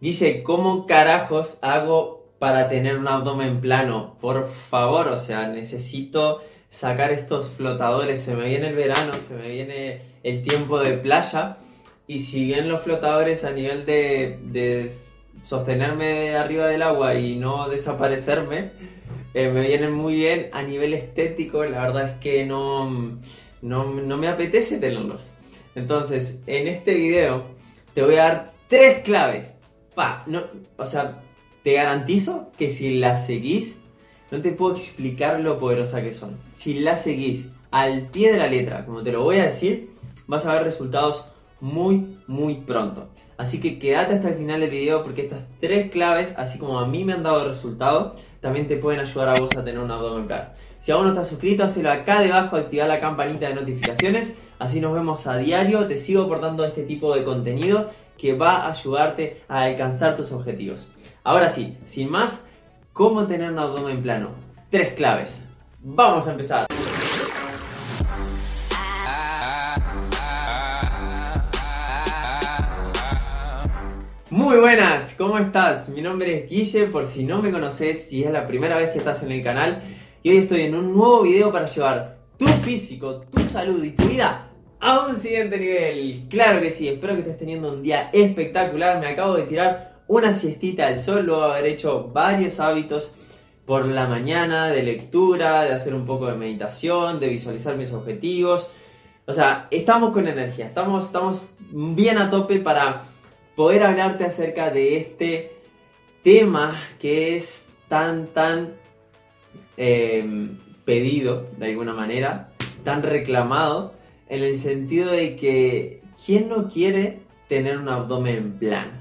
Dice, 0.00 0.42
¿cómo 0.42 0.86
carajos 0.86 1.58
hago 1.60 2.26
para 2.38 2.70
tener 2.70 2.96
un 2.96 3.06
abdomen 3.06 3.60
plano? 3.60 4.16
Por 4.18 4.48
favor, 4.48 5.08
o 5.08 5.18
sea, 5.18 5.46
necesito 5.48 6.40
sacar 6.70 7.10
estos 7.10 7.50
flotadores. 7.50 8.22
Se 8.22 8.34
me 8.34 8.46
viene 8.46 8.68
el 8.68 8.76
verano, 8.76 9.12
se 9.20 9.34
me 9.34 9.50
viene 9.50 10.00
el 10.22 10.40
tiempo 10.40 10.78
de 10.78 10.96
playa. 10.96 11.58
Y 12.06 12.20
si 12.20 12.46
bien 12.46 12.66
los 12.66 12.82
flotadores 12.82 13.44
a 13.44 13.50
nivel 13.50 13.84
de, 13.84 14.40
de 14.44 14.94
sostenerme 15.42 16.34
arriba 16.34 16.68
del 16.68 16.80
agua 16.80 17.16
y 17.16 17.36
no 17.36 17.68
desaparecerme, 17.68 18.70
eh, 19.34 19.50
me 19.50 19.66
vienen 19.66 19.92
muy 19.92 20.14
bien 20.14 20.48
a 20.54 20.62
nivel 20.62 20.94
estético, 20.94 21.62
la 21.66 21.82
verdad 21.82 22.12
es 22.12 22.18
que 22.20 22.46
no, 22.46 23.18
no, 23.60 23.84
no 23.84 24.16
me 24.16 24.28
apetece 24.28 24.78
tenerlos. 24.78 25.30
Entonces, 25.74 26.42
en 26.46 26.68
este 26.68 26.94
video 26.94 27.44
te 27.92 28.02
voy 28.02 28.14
a 28.14 28.22
dar 28.22 28.52
tres 28.66 29.02
claves 29.02 29.59
no, 30.26 30.42
o 30.76 30.86
sea, 30.86 31.20
te 31.62 31.74
garantizo 31.74 32.50
que 32.56 32.70
si 32.70 32.98
las 32.98 33.26
seguís, 33.26 33.76
no 34.30 34.40
te 34.40 34.52
puedo 34.52 34.74
explicar 34.74 35.40
lo 35.40 35.58
poderosa 35.58 36.02
que 36.02 36.12
son. 36.12 36.38
Si 36.52 36.80
las 36.80 37.02
seguís 37.02 37.48
al 37.70 38.08
pie 38.08 38.32
de 38.32 38.38
la 38.38 38.46
letra, 38.46 38.84
como 38.86 39.02
te 39.02 39.12
lo 39.12 39.22
voy 39.22 39.36
a 39.38 39.46
decir, 39.46 39.90
vas 40.26 40.46
a 40.46 40.54
ver 40.54 40.64
resultados 40.64 41.26
muy, 41.60 42.16
muy 42.26 42.56
pronto. 42.56 43.08
Así 43.36 43.60
que 43.60 43.78
quédate 43.78 44.14
hasta 44.14 44.28
el 44.28 44.34
final 44.34 44.60
del 44.60 44.70
video 44.70 45.02
porque 45.02 45.22
estas 45.22 45.40
tres 45.60 45.90
claves, 45.90 46.34
así 46.36 46.58
como 46.58 46.78
a 46.78 46.86
mí 46.86 47.04
me 47.04 47.14
han 47.14 47.22
dado 47.22 47.48
resultado, 47.48 48.14
también 48.40 48.68
te 48.68 48.76
pueden 48.76 49.00
ayudar 49.00 49.30
a 49.30 49.34
vos 49.40 49.56
a 49.56 49.64
tener 49.64 49.80
un 49.80 49.90
abdomen 49.90 50.26
plano. 50.26 50.50
Si 50.80 50.92
aún 50.92 51.04
no 51.04 51.10
estás 51.10 51.28
suscrito, 51.28 51.64
hazlo 51.64 51.90
acá 51.90 52.20
debajo, 52.20 52.56
activar 52.56 52.88
la 52.88 53.00
campanita 53.00 53.48
de 53.48 53.54
notificaciones, 53.54 54.34
así 54.58 54.80
nos 54.80 54.94
vemos 54.94 55.26
a 55.26 55.38
diario, 55.38 55.86
te 55.86 55.98
sigo 55.98 56.24
aportando 56.24 56.64
este 56.64 56.82
tipo 56.82 57.14
de 57.14 57.24
contenido 57.24 57.88
que 58.20 58.34
va 58.34 58.66
a 58.66 58.72
ayudarte 58.72 59.40
a 59.48 59.62
alcanzar 59.62 60.14
tus 60.14 60.30
objetivos. 60.30 60.92
Ahora 61.24 61.50
sí, 61.50 61.78
sin 61.86 62.10
más, 62.10 62.44
¿cómo 62.92 63.26
tener 63.26 63.50
un 63.50 63.58
abdomen 63.58 64.02
plano? 64.02 64.32
Tres 64.68 64.92
claves. 64.92 65.42
Vamos 65.82 66.28
a 66.28 66.32
empezar. 66.32 66.66
Muy 74.28 74.58
buenas, 74.58 75.14
¿cómo 75.16 75.38
estás? 75.38 75.88
Mi 75.88 76.02
nombre 76.02 76.44
es 76.44 76.50
Guille, 76.50 76.86
por 76.88 77.06
si 77.06 77.24
no 77.24 77.40
me 77.40 77.50
conoces 77.50 78.12
y 78.12 78.24
es 78.24 78.30
la 78.30 78.46
primera 78.46 78.76
vez 78.76 78.90
que 78.90 78.98
estás 78.98 79.22
en 79.22 79.32
el 79.32 79.42
canal, 79.42 79.82
y 80.22 80.30
hoy 80.30 80.36
estoy 80.36 80.62
en 80.62 80.74
un 80.74 80.94
nuevo 80.94 81.22
video 81.22 81.50
para 81.50 81.66
llevar 81.66 82.18
tu 82.36 82.46
físico, 82.46 83.22
tu 83.32 83.40
salud 83.48 83.82
y 83.82 83.92
tu 83.92 84.04
vida 84.04 84.49
a 84.80 85.06
un 85.06 85.16
siguiente 85.16 85.58
nivel. 85.58 86.24
Claro 86.28 86.60
que 86.60 86.70
sí, 86.70 86.88
espero 86.88 87.14
que 87.14 87.20
estés 87.20 87.38
teniendo 87.38 87.72
un 87.72 87.82
día 87.82 88.10
espectacular. 88.12 88.98
Me 88.98 89.08
acabo 89.08 89.36
de 89.36 89.42
tirar 89.44 90.00
una 90.08 90.34
siestita 90.34 90.86
al 90.86 90.98
sol, 90.98 91.26
luego 91.26 91.46
de 91.46 91.52
haber 91.52 91.66
hecho 91.66 92.08
varios 92.08 92.58
hábitos 92.58 93.14
por 93.66 93.86
la 93.86 94.06
mañana 94.06 94.68
de 94.68 94.82
lectura, 94.82 95.64
de 95.64 95.72
hacer 95.72 95.94
un 95.94 96.06
poco 96.06 96.26
de 96.26 96.36
meditación, 96.36 97.20
de 97.20 97.28
visualizar 97.28 97.76
mis 97.76 97.92
objetivos. 97.92 98.70
O 99.26 99.32
sea, 99.32 99.68
estamos 99.70 100.12
con 100.12 100.26
energía, 100.26 100.66
estamos, 100.66 101.06
estamos 101.06 101.50
bien 101.70 102.18
a 102.18 102.30
tope 102.30 102.58
para 102.58 103.02
poder 103.54 103.84
hablarte 103.84 104.24
acerca 104.24 104.70
de 104.70 104.96
este 104.96 105.52
tema 106.24 106.74
que 106.98 107.36
es 107.36 107.66
tan, 107.88 108.26
tan 108.28 108.72
eh, 109.76 110.48
pedido 110.84 111.46
de 111.58 111.66
alguna 111.66 111.92
manera, 111.92 112.50
tan 112.82 113.02
reclamado 113.02 113.99
en 114.30 114.44
el 114.44 114.56
sentido 114.58 115.10
de 115.10 115.36
que 115.36 116.02
¿quién 116.24 116.48
no 116.48 116.68
quiere 116.68 117.18
tener 117.48 117.76
un 117.76 117.88
abdomen 117.88 118.52
plano? 118.58 118.92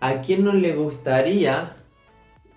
¿A 0.00 0.20
quién 0.20 0.44
no 0.44 0.52
le 0.52 0.74
gustaría 0.74 1.76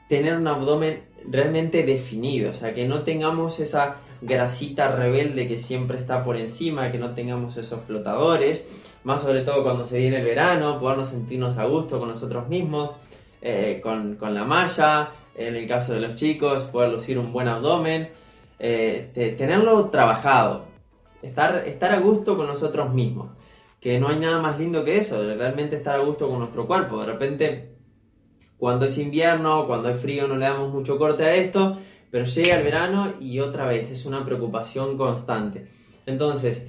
tener 0.10 0.36
un 0.36 0.48
abdomen 0.48 1.04
realmente 1.30 1.84
definido? 1.84 2.50
O 2.50 2.54
sea, 2.54 2.74
que 2.74 2.88
no 2.88 3.04
tengamos 3.04 3.60
esa 3.60 3.98
grasita 4.22 4.96
rebelde 4.96 5.48
que 5.48 5.60
siempre 5.60 6.00
está 6.00 6.24
por 6.24 6.38
encima, 6.38 6.92
que 6.92 6.98
no 6.98 7.14
tengamos 7.14 7.56
esos 7.58 7.84
flotadores, 7.84 8.64
más 9.04 9.22
sobre 9.22 9.42
todo 9.42 9.62
cuando 9.62 9.86
se 9.86 10.00
viene 10.00 10.18
el 10.18 10.26
verano, 10.26 10.80
podernos 10.80 11.10
sentirnos 11.10 11.60
a 11.60 11.66
gusto 11.66 12.00
con 12.00 12.10
nosotros 12.10 12.48
mismos, 12.50 12.96
eh, 13.44 13.80
con, 13.84 14.18
la 14.34 14.44
malla, 14.44 15.12
en 15.36 15.56
el 15.56 15.68
caso 15.68 15.94
de 15.94 16.00
los 16.00 16.16
chicos, 16.16 16.64
poder 16.64 16.90
lucir 16.90 17.20
un 17.20 17.32
buen 17.32 17.48
abdomen, 17.48 18.10
eh, 18.58 19.36
tenerlo 19.38 19.90
trabajado, 19.90 20.75
estar, 21.26 21.64
estar 21.68 21.92
a 21.92 22.00
gusto 22.00 22.38
con 22.38 22.48
nosotros 22.48 22.94
mismos. 22.94 23.32
Que 23.80 24.00
no 24.00 24.08
hay 24.10 24.20
nada 24.20 24.42
más 24.42 24.60
lindo 24.60 24.84
que 24.84 24.98
eso, 24.98 25.22
realmente 25.36 25.76
estar 25.76 26.00
a 26.00 26.04
gusto 26.04 26.28
con 26.30 26.40
nuestro 26.40 26.66
cuerpo. 26.66 27.00
De 27.00 27.06
repente, 27.06 27.76
cuando 28.58 28.86
es 28.86 28.98
invierno, 28.98 29.68
cuando 29.68 29.90
hay 29.90 29.96
frío, 29.96 30.28
no 30.28 30.38
le 30.38 30.46
damos 30.46 30.74
mucho 30.74 30.98
corte 30.98 31.24
a 31.24 31.36
esto, 31.36 31.78
pero 32.10 32.26
llega 32.26 32.58
el 32.58 32.64
verano 32.64 33.14
y 33.20 33.40
otra 33.40 33.68
vez 33.68 33.92
es 33.92 34.06
una 34.06 34.24
preocupación 34.26 34.98
constante. 34.98 35.68
Entonces, 36.06 36.66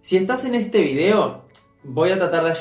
si 0.00 0.16
estás 0.16 0.44
en 0.44 0.54
este 0.54 0.82
video, 0.82 1.44
voy 1.84 2.10
a 2.10 2.18
tratar 2.18 2.44
de 2.44 2.54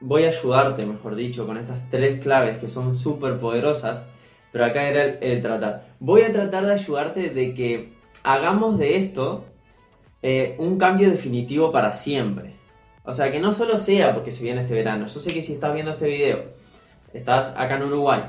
voy 0.00 0.24
a 0.24 0.28
ayudarte, 0.28 0.86
mejor 0.86 1.14
dicho, 1.14 1.46
con 1.46 1.56
estas 1.56 1.90
tres 1.90 2.22
claves 2.22 2.58
que 2.58 2.68
son 2.68 2.94
súper 2.94 3.38
poderosas, 3.38 4.04
pero 4.52 4.66
acá 4.66 4.88
era 4.88 5.04
el 5.04 5.42
tratar. 5.42 5.88
Voy 5.98 6.22
a 6.22 6.32
tratar 6.32 6.66
de 6.66 6.72
ayudarte 6.72 7.30
de 7.30 7.54
que 7.54 7.92
hagamos 8.22 8.78
de 8.78 8.96
esto 8.96 9.44
eh, 10.26 10.54
un 10.56 10.78
cambio 10.78 11.10
definitivo 11.10 11.70
para 11.70 11.92
siempre. 11.92 12.54
O 13.04 13.12
sea, 13.12 13.30
que 13.30 13.40
no 13.40 13.52
solo 13.52 13.76
sea 13.76 14.14
porque 14.14 14.32
se 14.32 14.42
viene 14.42 14.62
este 14.62 14.72
verano. 14.72 15.06
Yo 15.06 15.20
sé 15.20 15.34
que 15.34 15.42
si 15.42 15.52
estás 15.52 15.74
viendo 15.74 15.92
este 15.92 16.06
video, 16.06 16.44
estás 17.12 17.52
acá 17.58 17.76
en 17.76 17.82
Uruguay, 17.82 18.22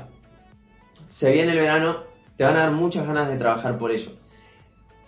se 1.08 1.32
viene 1.32 1.52
el 1.52 1.58
verano, 1.58 2.00
te 2.36 2.44
van 2.44 2.56
a 2.56 2.60
dar 2.60 2.72
muchas 2.72 3.06
ganas 3.06 3.30
de 3.30 3.38
trabajar 3.38 3.78
por 3.78 3.92
ello. 3.92 4.10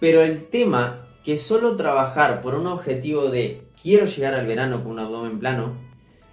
Pero 0.00 0.22
el 0.22 0.46
tema 0.46 1.04
que 1.22 1.36
solo 1.36 1.76
trabajar 1.76 2.40
por 2.40 2.54
un 2.54 2.66
objetivo 2.66 3.28
de 3.28 3.68
quiero 3.82 4.06
llegar 4.06 4.32
al 4.32 4.46
verano 4.46 4.82
con 4.82 4.92
un 4.92 5.00
abdomen 5.00 5.38
plano, 5.38 5.74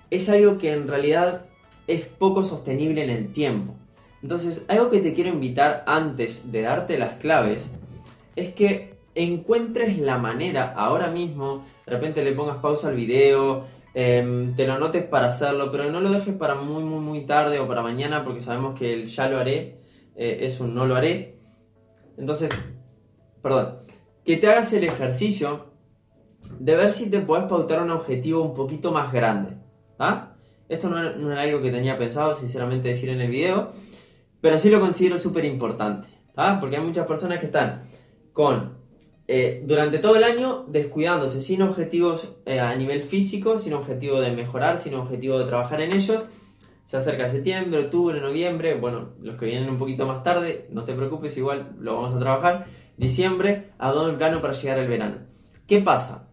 es 0.09 0.29
algo 0.29 0.57
que 0.57 0.71
en 0.71 0.87
realidad 0.87 1.47
es 1.85 2.05
poco 2.05 2.45
sostenible 2.45 3.03
en 3.03 3.09
el 3.09 3.33
tiempo. 3.33 3.75
Entonces, 4.23 4.63
algo 4.69 4.89
que 4.89 5.01
te 5.01 5.11
quiero 5.11 5.31
invitar 5.31 5.83
antes 5.85 6.53
de 6.53 6.61
darte 6.61 6.97
las 6.97 7.15
claves 7.15 7.65
es 8.37 8.53
que 8.53 8.94
encuentres 9.15 9.97
la 9.97 10.17
manera 10.17 10.73
ahora 10.75 11.09
mismo, 11.09 11.65
de 11.85 11.91
repente 11.91 12.23
le 12.23 12.33
pongas 12.33 12.57
pausa 12.57 12.89
al 12.89 12.95
video, 12.95 13.63
em, 13.93 14.55
te 14.55 14.67
lo 14.67 14.77
notes 14.77 15.03
para 15.03 15.27
hacerlo, 15.27 15.71
pero 15.71 15.89
no 15.89 16.01
lo 16.01 16.11
dejes 16.11 16.35
para 16.35 16.55
muy, 16.55 16.83
muy, 16.83 16.99
muy 16.99 17.25
tarde 17.25 17.59
o 17.59 17.67
para 17.67 17.81
mañana 17.81 18.23
porque 18.23 18.41
sabemos 18.41 18.77
que 18.77 18.93
el 18.93 19.07
ya 19.07 19.29
lo 19.29 19.37
haré 19.37 19.79
eh, 20.15 20.39
es 20.41 20.59
un 20.59 20.75
no 20.75 20.85
lo 20.85 20.95
haré. 20.95 21.39
Entonces, 22.17 22.51
perdón, 23.41 23.79
que 24.23 24.37
te 24.37 24.47
hagas 24.47 24.71
el 24.73 24.83
ejercicio 24.83 25.67
de 26.59 26.75
ver 26.75 26.91
si 26.91 27.09
te 27.09 27.19
puedes 27.19 27.45
pautar 27.45 27.81
un 27.81 27.91
objetivo 27.91 28.41
un 28.41 28.53
poquito 28.53 28.91
más 28.91 29.11
grande. 29.11 29.57
¿ah? 29.99 30.33
Esto 30.69 30.89
no 30.89 31.31
era, 31.31 31.41
algo 31.41 31.61
que 31.61 31.71
tenía 31.71 31.97
pensado, 31.97 32.33
sinceramente, 32.33 32.89
decir 32.89 33.09
en 33.09 33.21
el 33.21 33.29
video, 33.29 33.71
pero 34.41 34.57
sí 34.57 34.69
lo 34.69 34.79
considero 34.79 35.19
súper 35.19 35.45
importante. 35.45 36.07
¿ah? 36.35 36.57
Porque 36.59 36.77
hay 36.77 36.83
muchas 36.83 37.07
personas 37.07 37.39
que 37.39 37.47
están 37.47 37.83
con 38.33 38.84
eh, 39.27 39.63
durante 39.65 39.97
todo 39.97 40.15
el 40.17 40.23
año 40.23 40.65
descuidándose, 40.67 41.41
sin 41.41 41.63
objetivos 41.63 42.35
eh, 42.45 42.59
a 42.59 42.75
nivel 42.75 43.01
físico, 43.01 43.57
sin 43.57 43.73
objetivo 43.73 44.21
de 44.21 44.31
mejorar, 44.31 44.77
sin 44.77 44.93
objetivo 44.93 45.39
de 45.39 45.45
trabajar 45.45 45.81
en 45.81 45.93
ellos. 45.93 46.25
Se 46.85 46.97
acerca 46.97 47.27
septiembre, 47.27 47.79
octubre, 47.79 48.21
noviembre, 48.21 48.75
bueno, 48.75 49.09
los 49.19 49.37
que 49.37 49.47
vienen 49.47 49.69
un 49.69 49.79
poquito 49.79 50.05
más 50.05 50.23
tarde, 50.23 50.67
no 50.69 50.83
te 50.83 50.93
preocupes, 50.93 51.35
igual 51.37 51.75
lo 51.79 51.95
vamos 51.95 52.13
a 52.13 52.19
trabajar. 52.19 52.67
Diciembre, 52.97 53.71
a 53.79 53.91
el 53.91 54.15
plano 54.15 54.41
para 54.41 54.53
llegar 54.53 54.79
al 54.79 54.87
verano. 54.87 55.17
¿Qué 55.67 55.81
pasa? 55.81 56.29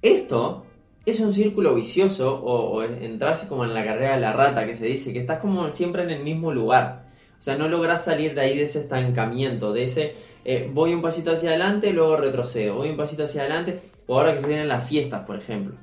Esto 0.00 0.64
es 1.04 1.20
un 1.20 1.34
círculo 1.34 1.74
vicioso 1.74 2.34
o, 2.42 2.78
o 2.78 2.82
entrarse 2.82 3.46
como 3.46 3.64
en 3.64 3.74
la 3.74 3.84
carrera 3.84 4.14
de 4.14 4.20
la 4.20 4.32
rata 4.32 4.66
que 4.66 4.74
se 4.74 4.86
dice, 4.86 5.12
que 5.12 5.20
estás 5.20 5.38
como 5.38 5.70
siempre 5.70 6.02
en 6.02 6.10
el 6.10 6.24
mismo 6.24 6.52
lugar. 6.52 7.09
O 7.40 7.42
sea, 7.42 7.56
no 7.56 7.68
logras 7.68 8.04
salir 8.04 8.34
de 8.34 8.42
ahí 8.42 8.58
de 8.58 8.64
ese 8.64 8.80
estancamiento, 8.80 9.72
de 9.72 9.84
ese 9.84 10.12
eh, 10.44 10.70
voy 10.70 10.92
un 10.92 11.00
pasito 11.00 11.32
hacia 11.32 11.48
adelante, 11.48 11.90
luego 11.94 12.18
retrocedo, 12.18 12.74
voy 12.74 12.90
un 12.90 12.98
pasito 12.98 13.24
hacia 13.24 13.40
adelante, 13.40 13.80
o 14.06 14.18
ahora 14.18 14.34
que 14.34 14.40
se 14.40 14.46
vienen 14.46 14.68
las 14.68 14.86
fiestas, 14.86 15.24
por 15.24 15.38
ejemplo. 15.38 15.74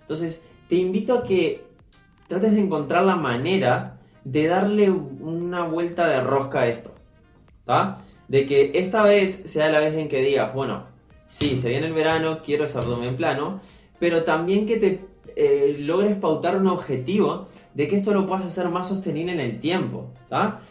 Entonces, 0.00 0.42
te 0.70 0.76
invito 0.76 1.18
a 1.18 1.24
que 1.24 1.66
trates 2.28 2.52
de 2.52 2.60
encontrar 2.60 3.04
la 3.04 3.16
manera 3.16 4.00
de 4.24 4.46
darle 4.46 4.90
una 4.90 5.64
vuelta 5.64 6.08
de 6.08 6.22
rosca 6.22 6.60
a 6.60 6.68
esto. 6.68 6.94
De 8.28 8.46
que 8.46 8.72
esta 8.74 9.02
vez 9.02 9.34
sea 9.34 9.68
la 9.68 9.80
vez 9.80 9.94
en 9.94 10.08
que 10.08 10.22
digas, 10.22 10.54
bueno, 10.54 10.86
sí, 11.26 11.58
se 11.58 11.68
viene 11.68 11.88
el 11.88 11.92
verano, 11.92 12.40
quiero 12.42 12.64
ese 12.64 12.78
abdomen 12.78 13.16
plano, 13.16 13.60
pero 13.98 14.24
también 14.24 14.64
que 14.66 14.78
te 14.78 15.04
eh, 15.36 15.76
logres 15.78 16.16
pautar 16.16 16.56
un 16.56 16.68
objetivo 16.68 17.48
de 17.74 17.88
que 17.88 17.96
esto 17.96 18.12
lo 18.12 18.26
puedas 18.26 18.44
hacer 18.44 18.68
más 18.68 18.88
sostenible 18.88 19.32
en 19.32 19.40
el 19.40 19.60
tiempo. 19.60 20.10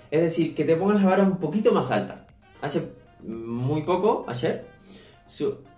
Es 0.10 0.22
decir, 0.22 0.56
que 0.56 0.66
te 0.66 0.76
pongas 0.76 1.02
la 1.02 1.10
vara 1.10 1.24
un 1.24 1.38
poquito 1.38 1.72
más 1.72 1.92
alta. 1.92 2.28
Hace 2.62 2.94
muy 3.24 3.84
poco, 3.84 4.26
ayer, 4.28 4.66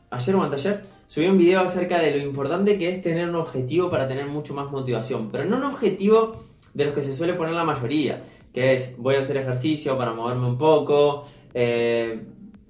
ayer 0.09 0.35
o 0.35 0.43
anteayer, 0.43 0.83
subí 1.07 1.27
un 1.27 1.37
video 1.37 1.61
acerca 1.61 1.99
de 1.99 2.11
lo 2.11 2.23
importante 2.23 2.77
que 2.77 2.89
es 2.89 3.01
tener 3.01 3.29
un 3.29 3.35
objetivo 3.35 3.89
para 3.89 4.07
tener 4.07 4.25
mucho 4.27 4.53
más 4.53 4.71
motivación. 4.71 5.29
Pero 5.31 5.45
no 5.45 5.57
un 5.57 5.63
objetivo 5.63 6.43
de 6.73 6.85
los 6.85 6.93
que 6.93 7.03
se 7.03 7.13
suele 7.13 7.33
poner 7.33 7.53
la 7.53 7.63
mayoría, 7.63 8.23
que 8.53 8.73
es 8.73 8.95
voy 8.97 9.15
a 9.15 9.19
hacer 9.19 9.37
ejercicio 9.37 9.97
para 9.97 10.13
moverme 10.13 10.47
un 10.47 10.57
poco, 10.57 11.25
eh, 11.53 12.23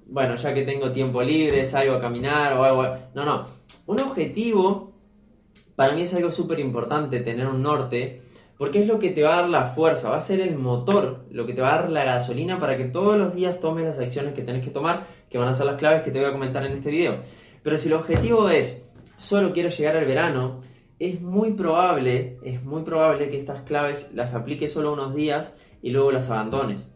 bueno, 0.06 0.36
ya 0.36 0.54
que 0.54 0.62
tengo 0.62 0.92
tiempo 0.92 1.22
libre, 1.22 1.66
salgo 1.66 1.94
a 1.94 2.00
caminar 2.00 2.54
o 2.54 2.64
algo. 2.64 2.84
No, 3.14 3.24
no. 3.24 3.46
Un 3.86 4.00
objetivo, 4.00 4.92
para 5.76 5.94
mí 5.94 6.02
es 6.02 6.14
algo 6.14 6.30
súper 6.30 6.60
importante 6.60 7.20
tener 7.20 7.46
un 7.46 7.62
norte, 7.62 8.22
porque 8.58 8.80
es 8.80 8.86
lo 8.86 8.98
que 8.98 9.10
te 9.10 9.22
va 9.22 9.38
a 9.38 9.40
dar 9.42 9.50
la 9.50 9.64
fuerza, 9.64 10.10
va 10.10 10.16
a 10.16 10.20
ser 10.20 10.40
el 10.40 10.56
motor, 10.56 11.24
lo 11.30 11.46
que 11.46 11.54
te 11.54 11.60
va 11.60 11.74
a 11.74 11.82
dar 11.82 11.90
la 11.90 12.04
gasolina 12.04 12.58
para 12.58 12.76
que 12.76 12.84
todos 12.84 13.18
los 13.18 13.34
días 13.34 13.60
tomes 13.60 13.84
las 13.84 13.98
acciones 13.98 14.34
que 14.34 14.42
tenés 14.42 14.64
que 14.64 14.70
tomar, 14.70 15.06
que 15.28 15.38
van 15.38 15.48
a 15.48 15.54
ser 15.54 15.66
las 15.66 15.76
claves 15.76 16.02
que 16.02 16.10
te 16.10 16.20
voy 16.20 16.28
a 16.28 16.32
comentar 16.32 16.64
en 16.64 16.72
este 16.72 16.90
video. 16.90 17.18
Pero 17.62 17.78
si 17.78 17.88
el 17.88 17.94
objetivo 17.94 18.48
es 18.48 18.82
solo 19.16 19.52
quiero 19.52 19.70
llegar 19.70 19.96
al 19.96 20.04
verano, 20.04 20.60
es 20.98 21.20
muy 21.20 21.52
probable, 21.52 22.38
es 22.44 22.62
muy 22.62 22.82
probable 22.82 23.28
que 23.28 23.38
estas 23.38 23.62
claves 23.62 24.12
las 24.14 24.34
apliques 24.34 24.72
solo 24.72 24.92
unos 24.92 25.14
días 25.14 25.56
y 25.82 25.90
luego 25.90 26.12
las 26.12 26.30
abandones. 26.30 26.88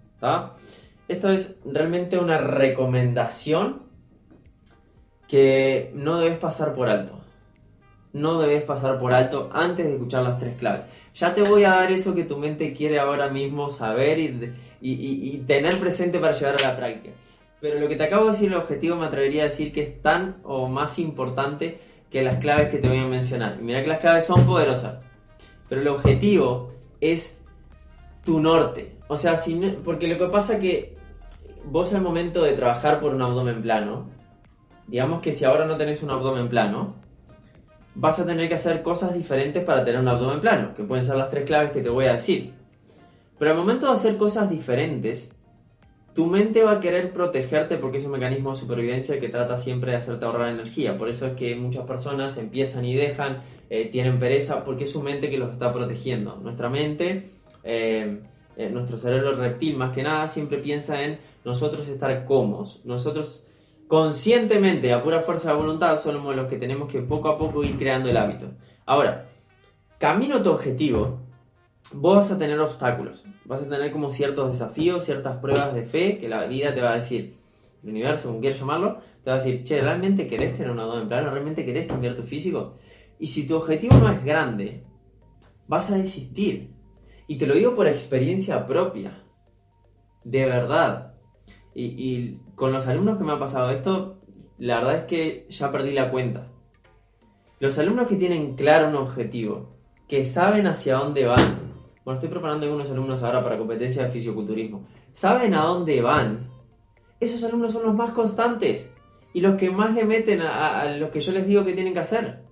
Esto 1.09 1.31
es 1.31 1.59
realmente 1.65 2.19
una 2.19 2.39
recomendación 2.39 3.83
que 5.27 5.91
no 5.95 6.21
debes 6.21 6.39
pasar 6.39 6.75
por 6.75 6.89
alto. 6.89 7.19
No 8.13 8.41
debes 8.41 8.63
pasar 8.63 8.99
por 8.99 9.13
alto 9.13 9.51
antes 9.53 9.87
de 9.87 9.93
escuchar 9.93 10.23
las 10.23 10.39
tres 10.39 10.57
claves. 10.57 10.85
Ya 11.19 11.35
te 11.35 11.43
voy 11.43 11.65
a 11.65 11.71
dar 11.71 11.91
eso 11.91 12.15
que 12.15 12.23
tu 12.23 12.37
mente 12.37 12.73
quiere 12.73 13.01
ahora 13.01 13.29
mismo 13.29 13.71
saber 13.71 14.21
y, 14.21 14.55
y 14.81 15.45
tener 15.49 15.77
presente 15.81 16.21
para 16.21 16.33
llevar 16.33 16.55
a 16.61 16.69
la 16.69 16.77
práctica. 16.77 17.11
Pero 17.61 17.81
lo 17.81 17.89
que 17.89 17.97
te 17.97 18.05
acabo 18.05 18.27
de 18.27 18.33
decir, 18.33 18.53
el 18.53 18.59
objetivo 18.59 18.95
me 18.95 19.07
atrevería 19.07 19.43
a 19.43 19.47
decir 19.47 19.73
que 19.73 19.83
es 19.83 20.01
tan 20.01 20.37
o 20.45 20.69
más 20.69 21.01
importante 21.01 21.81
que 22.09 22.23
las 22.23 22.39
claves 22.39 22.69
que 22.71 22.79
te 22.79 22.89
voy 22.89 22.99
a 22.99 23.07
mencionar. 23.07 23.59
Mira 23.61 23.83
que 23.83 23.89
las 23.89 23.99
claves 23.99 24.27
son 24.27 24.47
poderosas. 24.47 24.99
Pero 25.69 25.81
el 25.81 25.89
objetivo 25.89 26.73
es 27.01 27.41
tu 28.25 28.41
norte. 28.41 28.97
O 29.09 29.17
sea, 29.17 29.37
si 29.37 29.57
porque 29.85 30.07
lo 30.07 30.19
que 30.19 30.27
pasa 30.27 30.55
es 30.55 30.61
que 30.61 30.97
vos 31.65 31.93
al 31.95 32.03
momento 32.03 32.45
de 32.45 32.53
trabajar 32.53 33.01
por 33.01 33.13
un 33.13 33.23
abdomen 33.23 33.61
plano, 33.61 34.09
digamos 34.87 35.21
que 35.21 35.33
si 35.33 35.45
ahora 35.45 35.65
no 35.65 35.77
tenés 35.77 36.05
un 36.05 36.11
abdomen 36.11 36.49
plano, 36.49 36.95
vas 38.01 38.21
a 38.21 38.25
tener 38.25 38.49
que 38.49 38.55
hacer 38.55 38.83
cosas 38.83 39.13
diferentes 39.13 39.65
para 39.65 39.85
tener 39.85 40.01
un 40.01 40.07
abdomen 40.07 40.41
plano, 40.41 40.73
que 40.77 40.85
pueden 40.85 41.05
ser 41.05 41.17
las 41.17 41.31
tres 41.31 41.45
claves 41.45 41.73
que 41.73 41.83
te 41.83 41.89
voy 41.89 42.05
a 42.05 42.15
decir. 42.15 42.53
Pero 43.39 43.51
al 43.51 43.57
momento 43.57 43.87
de 43.87 43.93
hacer 43.93 44.17
cosas 44.17 44.49
diferentes, 44.49 45.35
tu 46.15 46.27
mente 46.27 46.63
va 46.63 46.73
a 46.73 46.81
querer 46.81 47.13
protegerte 47.13 47.77
porque 47.77 47.99
es 47.99 48.05
un 48.05 48.13
mecanismo 48.13 48.51
de 48.51 48.57
supervivencia 48.57 49.19
que 49.19 49.29
trata 49.29 49.59
siempre 49.59 49.91
de 49.91 49.97
hacerte 49.97 50.25
ahorrar 50.25 50.53
energía. 50.53 50.97
Por 50.97 51.09
eso 51.09 51.27
es 51.27 51.33
que 51.33 51.57
muchas 51.57 51.87
personas 51.87 52.39
empiezan 52.39 52.85
y 52.85 52.95
dejan, 52.95 53.43
eh, 53.69 53.89
tienen 53.91 54.21
pereza, 54.21 54.63
porque 54.63 54.85
es 54.85 54.93
su 54.93 55.03
mente 55.03 55.29
que 55.29 55.39
los 55.39 55.51
está 55.51 55.73
protegiendo. 55.73 56.37
Nuestra 56.37 56.69
mente, 56.69 57.31
eh, 57.65 58.21
eh, 58.57 58.71
nuestro 58.71 58.97
cerebro 58.97 59.35
reptil 59.35 59.77
más 59.77 59.93
que 59.93 60.05
nada, 60.05 60.29
siempre 60.29 60.59
piensa 60.59 61.03
en 61.03 61.19
nosotros 61.45 61.89
estar 61.89 62.25
cómodos. 62.27 62.81
Nosotros 62.85 63.48
conscientemente, 63.89 64.93
a 64.93 65.03
pura 65.03 65.23
fuerza 65.23 65.51
de 65.51 65.57
voluntad, 65.57 65.99
somos 65.99 66.37
los 66.37 66.47
que 66.47 66.57
tenemos 66.57 66.89
que 66.89 67.01
poco 67.01 67.29
a 67.29 67.39
poco 67.39 67.65
ir 67.65 67.77
creando 67.79 68.09
el 68.09 68.17
hábito. 68.17 68.53
Ahora, 68.87 69.29
camino 69.99 70.43
tu 70.43 70.51
objetivo 70.51 71.21
vos 71.93 72.17
vas 72.17 72.31
a 72.31 72.39
tener 72.39 72.61
obstáculos, 72.61 73.25
vas 73.45 73.63
a 73.63 73.69
tener 73.69 73.91
como 73.91 74.11
ciertos 74.11 74.53
desafíos, 74.53 75.05
ciertas 75.05 75.39
pruebas 75.39 75.75
de 75.75 75.85
fe 75.85 76.19
que 76.19 76.29
la 76.29 76.45
vida 76.47 76.75
te 76.75 76.83
va 76.83 76.93
a 76.93 76.97
decir, 76.97 77.39
el 77.83 77.91
universo, 77.91 78.29
como 78.29 78.41
quieras 78.41 78.59
llamarlo, 78.59 79.01
te 79.25 79.31
va 79.31 79.37
a 79.37 79.39
decir, 79.39 79.65
che, 79.65 79.81
¿realmente 79.81 80.27
querés 80.27 80.55
tener 80.55 80.71
un 80.71 80.81
abdomen 80.81 81.09
plano? 81.09 81.31
¿Realmente 81.31 81.65
querés 81.65 81.87
cambiar 81.87 82.15
tu 82.15 82.23
físico? 82.23 82.77
Y 83.19 83.27
si 83.27 83.47
tu 83.47 83.57
objetivo 83.57 83.97
no 83.97 84.11
es 84.11 84.25
grande, 84.25 84.85
vas 85.67 85.91
a 85.91 85.97
desistir. 85.97 86.75
Y 87.27 87.39
te 87.39 87.47
lo 87.47 87.55
digo 87.55 87.75
por 87.75 87.87
experiencia 87.87 88.67
propia, 88.67 89.25
de 90.25 90.45
verdad. 90.47 91.08
Y, 91.75 91.85
y 91.85 92.41
con 92.55 92.73
los 92.73 92.87
alumnos 92.89 93.19
que 93.19 93.25
me 93.25 93.33
ha 93.33 93.39
pasado 93.39 93.71
esto, 93.71 94.19
la 94.59 94.77
verdad 94.77 94.97
es 94.97 95.05
que 95.05 95.47
ya 95.51 95.71
perdí 95.71 95.93
la 95.93 96.11
cuenta. 96.11 96.49
Los 97.61 97.79
alumnos 97.79 98.07
que 98.07 98.17
tienen 98.17 98.55
claro 98.55 98.89
un 98.89 98.97
objetivo, 98.97 99.77
que 100.07 100.25
saben 100.25 100.67
hacia 100.67 100.97
dónde 100.97 101.27
van, 101.27 101.69
bueno, 102.05 102.19
estoy 102.19 102.31
preparando 102.31 102.65
algunos 102.65 102.91
alumnos 102.91 103.23
ahora 103.23 103.43
para 103.45 103.59
competencia 103.59 104.05
de 104.05 104.11
fisioculturismo. 104.11 104.87
¿Saben 105.13 105.55
a 105.55 105.65
dónde 105.65 106.01
van? 106.01 106.49
Esos 107.21 107.45
alumnos 107.45 107.73
son 107.73 107.83
los 107.83 107.95
más 107.95 108.13
constantes 108.13 108.91
y 109.35 109.41
los 109.41 109.57
que 109.57 109.71
más 109.71 109.93
le 109.95 110.05
meten 110.05 110.41
a, 110.41 110.81
a 110.81 110.97
los 110.97 111.11
que 111.11 111.21
yo 111.21 111.33
les 111.33 111.47
digo 111.47 111.65
que 111.65 111.75
tienen 111.75 111.93
que 111.93 112.01
hacer. 112.01 112.45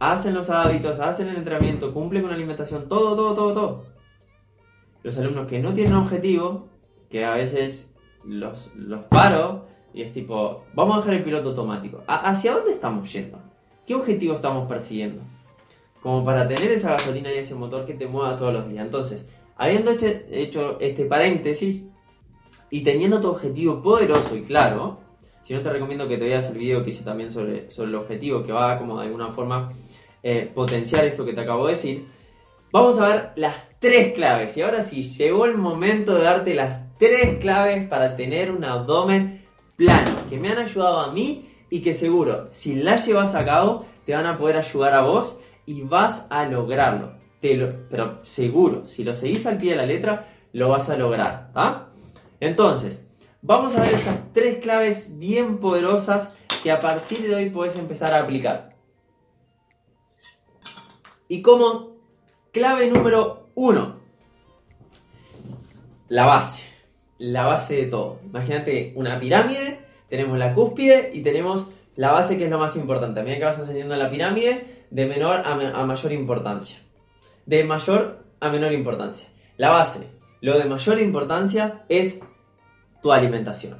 Hacen 0.00 0.34
los 0.34 0.50
hábitos, 0.50 0.98
hacen 0.98 1.28
el 1.28 1.36
entrenamiento, 1.36 1.94
cumplen 1.94 2.22
con 2.22 2.30
la 2.30 2.36
alimentación, 2.36 2.88
todo, 2.88 3.14
todo, 3.14 3.34
todo, 3.34 3.54
todo. 3.54 3.84
Los 5.04 5.16
alumnos 5.18 5.46
que 5.46 5.60
no 5.60 5.72
tienen 5.74 5.94
objetivo, 5.94 6.68
que 7.08 7.24
a 7.24 7.34
veces 7.34 7.91
los, 8.24 8.74
los 8.74 9.04
paro 9.04 9.66
y 9.94 10.02
es 10.02 10.12
tipo, 10.12 10.64
vamos 10.74 10.96
a 10.96 11.00
dejar 11.00 11.14
el 11.14 11.24
piloto 11.24 11.50
automático. 11.50 12.02
¿Hacia 12.06 12.54
dónde 12.54 12.72
estamos 12.72 13.12
yendo? 13.12 13.38
¿Qué 13.86 13.94
objetivo 13.94 14.34
estamos 14.34 14.68
persiguiendo? 14.68 15.22
como 16.02 16.24
para 16.24 16.48
tener 16.48 16.70
esa 16.72 16.90
gasolina 16.90 17.32
y 17.32 17.38
ese 17.38 17.54
motor 17.54 17.86
que 17.86 17.94
te 17.94 18.06
mueva 18.06 18.36
todos 18.36 18.52
los 18.52 18.68
días. 18.68 18.84
Entonces, 18.84 19.24
habiendo 19.56 19.92
hecho 19.92 20.78
este 20.80 21.04
paréntesis 21.04 21.84
y 22.70 22.82
teniendo 22.82 23.20
tu 23.20 23.28
objetivo 23.28 23.80
poderoso 23.80 24.36
y 24.36 24.42
claro, 24.42 24.98
si 25.42 25.54
no 25.54 25.60
te 25.60 25.70
recomiendo 25.70 26.08
que 26.08 26.18
te 26.18 26.24
veas 26.24 26.50
el 26.50 26.58
video 26.58 26.82
que 26.82 26.90
hice 26.90 27.04
también 27.04 27.30
sobre, 27.30 27.70
sobre 27.70 27.90
el 27.90 27.94
objetivo, 27.94 28.42
que 28.42 28.52
va 28.52 28.78
como 28.78 28.98
de 28.98 29.06
alguna 29.06 29.30
forma 29.30 29.72
eh, 30.22 30.50
potenciar 30.52 31.04
esto 31.04 31.24
que 31.24 31.34
te 31.34 31.40
acabo 31.40 31.66
de 31.66 31.74
decir, 31.74 32.06
vamos 32.72 32.98
a 32.98 33.08
ver 33.08 33.32
las 33.36 33.54
tres 33.78 34.12
claves. 34.12 34.56
Y 34.56 34.62
ahora 34.62 34.82
sí, 34.82 35.04
llegó 35.04 35.46
el 35.46 35.56
momento 35.56 36.16
de 36.16 36.24
darte 36.24 36.54
las 36.54 36.81
tres 37.02 37.38
claves 37.40 37.88
para 37.88 38.14
tener 38.14 38.52
un 38.52 38.62
abdomen 38.62 39.44
plano, 39.74 40.12
que 40.30 40.38
me 40.38 40.50
han 40.50 40.58
ayudado 40.58 41.00
a 41.00 41.10
mí 41.10 41.50
y 41.68 41.82
que 41.82 41.94
seguro, 41.94 42.46
si 42.52 42.76
las 42.76 43.04
llevas 43.04 43.34
a 43.34 43.44
cabo, 43.44 43.86
te 44.06 44.14
van 44.14 44.24
a 44.24 44.38
poder 44.38 44.56
ayudar 44.56 44.94
a 44.94 45.00
vos 45.00 45.40
y 45.66 45.82
vas 45.82 46.28
a 46.30 46.44
lograrlo. 46.44 47.14
Te 47.40 47.56
lo, 47.56 47.88
pero 47.88 48.20
seguro, 48.22 48.86
si 48.86 49.02
lo 49.02 49.14
seguís 49.14 49.44
al 49.46 49.58
pie 49.58 49.72
de 49.72 49.78
la 49.78 49.86
letra, 49.86 50.28
lo 50.52 50.68
vas 50.68 50.90
a 50.90 50.96
lograr. 50.96 51.50
Entonces, 52.38 53.08
vamos 53.40 53.74
a 53.74 53.80
ver 53.80 53.94
esas 53.94 54.32
tres 54.32 54.58
claves 54.58 55.18
bien 55.18 55.58
poderosas 55.58 56.34
que 56.62 56.70
a 56.70 56.78
partir 56.78 57.26
de 57.26 57.34
hoy 57.34 57.50
puedes 57.50 57.74
empezar 57.74 58.14
a 58.14 58.20
aplicar. 58.20 58.76
Y 61.26 61.42
como 61.42 61.96
clave 62.52 62.88
número 62.88 63.48
uno, 63.56 63.96
la 66.08 66.26
base. 66.26 66.71
La 67.22 67.46
base 67.46 67.76
de 67.76 67.86
todo. 67.86 68.18
Imagínate 68.24 68.92
una 68.96 69.20
pirámide, 69.20 69.78
tenemos 70.08 70.36
la 70.38 70.54
cúspide 70.54 71.12
y 71.14 71.22
tenemos 71.22 71.70
la 71.94 72.10
base 72.10 72.36
que 72.36 72.46
es 72.46 72.50
lo 72.50 72.58
más 72.58 72.74
importante. 72.74 73.20
A 73.20 73.24
que 73.24 73.44
vas 73.44 73.60
ascendiendo 73.60 73.94
a 73.94 73.96
la 73.96 74.10
pirámide, 74.10 74.86
de 74.90 75.06
menor 75.06 75.42
a, 75.44 75.54
mayor 75.86 76.10
importancia. 76.10 76.80
De 77.46 77.62
mayor 77.62 78.24
a 78.40 78.48
menor 78.48 78.72
importancia. 78.72 79.28
La 79.56 79.70
base, 79.70 80.08
lo 80.40 80.58
de 80.58 80.64
mayor 80.64 80.98
importancia 80.98 81.84
es 81.88 82.18
tu 83.00 83.12
alimentación. 83.12 83.78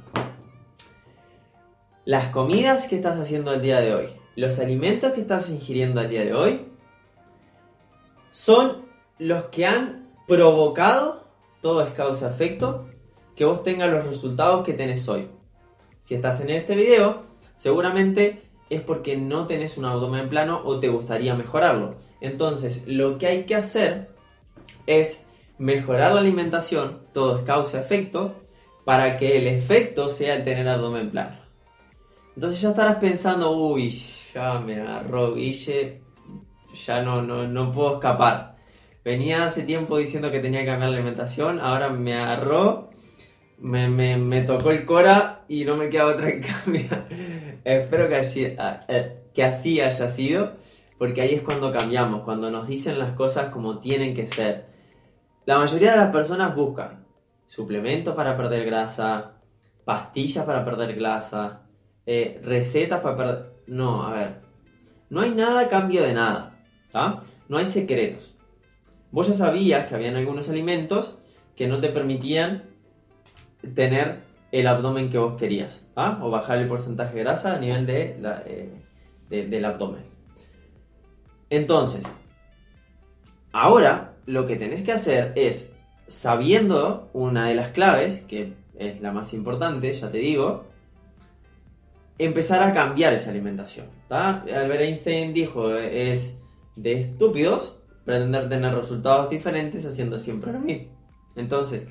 Las 2.05 2.27
comidas 2.27 2.87
que 2.87 2.95
estás 2.95 3.19
haciendo 3.19 3.51
al 3.51 3.61
día 3.61 3.81
de 3.81 3.93
hoy, 3.93 4.07
los 4.37 4.57
alimentos 4.59 5.11
que 5.11 5.19
estás 5.19 5.49
ingiriendo 5.49 5.99
al 5.99 6.09
día 6.09 6.23
de 6.23 6.33
hoy, 6.33 6.65
son 8.31 8.85
los 9.19 9.47
que 9.47 9.65
han 9.65 10.07
provocado, 10.29 11.25
todo 11.61 11.85
es 11.85 11.93
causa-efecto, 11.93 12.87
que 13.35 13.45
vos 13.45 13.63
tengas 13.63 13.91
los 13.91 14.05
resultados 14.05 14.65
que 14.65 14.73
tenés 14.73 15.07
hoy. 15.09 15.27
Si 16.01 16.15
estás 16.15 16.41
en 16.41 16.49
este 16.49 16.75
video, 16.75 17.23
seguramente 17.55 18.43
es 18.69 18.81
porque 18.81 19.17
no 19.17 19.47
tenés 19.47 19.77
un 19.77 19.85
abdomen 19.85 20.29
plano 20.29 20.61
o 20.65 20.79
te 20.79 20.89
gustaría 20.89 21.35
mejorarlo. 21.35 21.95
Entonces, 22.21 22.87
lo 22.87 23.17
que 23.17 23.27
hay 23.27 23.43
que 23.43 23.55
hacer 23.55 24.09
es 24.87 25.25
mejorar 25.57 26.13
la 26.13 26.21
alimentación, 26.21 26.99
todo 27.13 27.37
es 27.37 27.43
causa-efecto, 27.43 28.35
para 28.85 29.17
que 29.17 29.37
el 29.37 29.47
efecto 29.47 30.09
sea 30.09 30.35
el 30.35 30.43
tener 30.43 30.67
abdomen 30.67 31.11
plano. 31.11 31.37
Entonces 32.35 32.61
ya 32.61 32.69
estarás 32.69 32.97
pensando, 32.97 33.51
uy, 33.51 33.91
ya 34.33 34.59
me 34.59 34.81
agarró 34.81 35.35
Guille, 35.35 36.01
ya 36.85 37.01
no, 37.01 37.21
no, 37.21 37.47
no 37.47 37.71
puedo 37.71 37.95
escapar. 37.95 38.55
Venía 39.05 39.45
hace 39.45 39.63
tiempo 39.63 39.97
diciendo 39.97 40.31
que 40.31 40.39
tenía 40.39 40.61
que 40.61 40.67
cambiar 40.67 40.89
la 40.89 40.97
alimentación, 40.97 41.59
ahora 41.59 41.89
me 41.89 42.15
agarró 42.15 42.89
me, 43.59 43.87
me, 44.17 44.41
tocó 44.41 44.71
el 44.71 44.85
Cora 44.85 45.45
y 45.47 45.65
no 45.65 45.75
me 45.75 45.89
queda 45.89 46.07
otra 46.07 46.29
en 46.29 46.41
cambio. 46.41 46.83
Espero 47.63 48.09
que, 48.09 48.15
allí, 48.15 48.55
ah, 48.57 48.79
eh, 48.87 49.23
que 49.33 49.43
así 49.43 49.79
haya 49.79 50.09
sido, 50.09 50.53
porque 50.97 51.21
ahí 51.21 51.35
es 51.35 51.41
cuando 51.41 51.71
cambiamos, 51.71 52.23
cuando 52.23 52.51
nos 52.51 52.67
dicen 52.67 52.99
las 52.99 53.13
cosas 53.13 53.49
como 53.49 53.79
tienen 53.79 54.15
que 54.15 54.27
ser. 54.27 54.67
La 55.45 55.57
mayoría 55.57 55.91
de 55.91 55.97
las 55.97 56.11
personas 56.11 56.55
buscan 56.55 57.05
suplementos 57.47 58.15
para 58.15 58.35
perder 58.37 58.65
grasa, 58.65 59.41
pastillas 59.85 60.45
para 60.45 60.65
perder 60.65 60.95
grasa, 60.95 61.63
eh, 62.05 62.41
recetas 62.43 63.01
para 63.01 63.17
perder... 63.17 63.53
No, 63.67 64.05
a 64.05 64.13
ver, 64.13 64.41
no 65.09 65.21
hay 65.21 65.31
nada 65.31 65.61
a 65.61 65.69
cambio 65.69 66.03
de 66.03 66.13
nada, 66.13 66.59
No 67.47 67.57
hay 67.57 67.65
secretos. 67.65 68.35
vos 69.11 69.27
ya 69.27 69.35
sabías 69.35 69.87
que 69.87 69.95
habían 69.95 70.15
algunos 70.15 70.49
alimentos 70.49 71.19
que 71.55 71.67
no 71.67 71.79
te 71.79 71.89
permitían 71.89 72.72
tener 73.75 74.23
el 74.51 74.67
abdomen 74.67 75.09
que 75.09 75.17
vos 75.17 75.39
querías, 75.39 75.87
¿ah? 75.95 76.19
o 76.21 76.29
bajar 76.29 76.59
el 76.59 76.67
porcentaje 76.67 77.15
de 77.15 77.23
grasa 77.23 77.55
a 77.55 77.59
nivel 77.59 77.85
de 77.85 78.17
eh, 78.45 79.49
del 79.49 79.65
abdomen. 79.65 80.03
Entonces, 81.49 82.05
ahora 83.51 84.13
lo 84.25 84.45
que 84.45 84.55
tenés 84.55 84.83
que 84.83 84.91
hacer 84.91 85.33
es, 85.35 85.75
sabiendo 86.07 87.09
una 87.13 87.47
de 87.47 87.55
las 87.55 87.71
claves, 87.71 88.19
que 88.27 88.53
es 88.77 89.01
la 89.01 89.11
más 89.11 89.33
importante, 89.33 89.93
ya 89.93 90.11
te 90.11 90.19
digo, 90.19 90.65
empezar 92.17 92.61
a 92.61 92.73
cambiar 92.73 93.13
esa 93.13 93.31
alimentación. 93.31 93.87
Albert 94.09 94.81
Einstein 94.81 95.33
dijo, 95.33 95.75
es 95.75 96.39
de 96.75 96.99
estúpidos 96.99 97.77
pretender 98.05 98.49
tener 98.49 98.75
resultados 98.75 99.29
diferentes 99.29 99.85
haciendo 99.85 100.19
siempre 100.19 100.53
lo 100.53 100.59
mismo. 100.59 100.89
Entonces, 101.35 101.87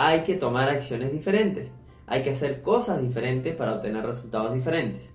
hay 0.00 0.20
que 0.20 0.36
tomar 0.36 0.68
acciones 0.68 1.10
diferentes, 1.10 1.72
hay 2.06 2.22
que 2.22 2.30
hacer 2.30 2.62
cosas 2.62 3.02
diferentes 3.02 3.56
para 3.56 3.74
obtener 3.74 4.06
resultados 4.06 4.54
diferentes. 4.54 5.12